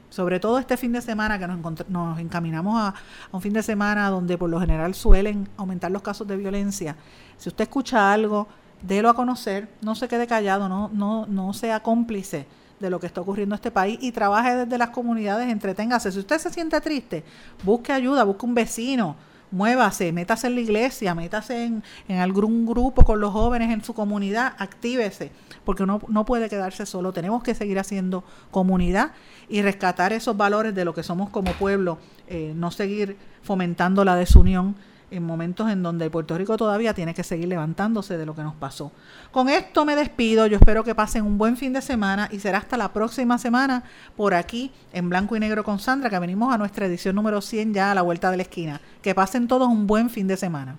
[0.08, 2.94] Sobre todo este fin de semana que nos, nos encaminamos a, a,
[3.32, 6.96] un fin de semana donde por lo general suelen aumentar los casos de violencia.
[7.38, 8.46] Si usted escucha algo,
[8.82, 12.46] délo a conocer, no se quede callado, no, no, no sea cómplice
[12.82, 16.12] de lo que está ocurriendo en este país y trabaje desde las comunidades, entreténgase.
[16.12, 17.24] Si usted se siente triste,
[17.62, 19.16] busque ayuda, busque un vecino,
[19.50, 23.94] muévase, métase en la iglesia, métase en, en algún grupo con los jóvenes en su
[23.94, 25.30] comunidad, actívese,
[25.64, 27.12] porque uno no puede quedarse solo.
[27.12, 29.12] Tenemos que seguir haciendo comunidad
[29.48, 34.16] y rescatar esos valores de lo que somos como pueblo, eh, no seguir fomentando la
[34.16, 34.74] desunión
[35.12, 38.54] en momentos en donde Puerto Rico todavía tiene que seguir levantándose de lo que nos
[38.54, 38.92] pasó.
[39.30, 42.58] Con esto me despido, yo espero que pasen un buen fin de semana y será
[42.58, 43.84] hasta la próxima semana
[44.16, 47.74] por aquí en Blanco y Negro con Sandra, que venimos a nuestra edición número 100
[47.74, 48.80] ya a la vuelta de la esquina.
[49.02, 50.78] Que pasen todos un buen fin de semana.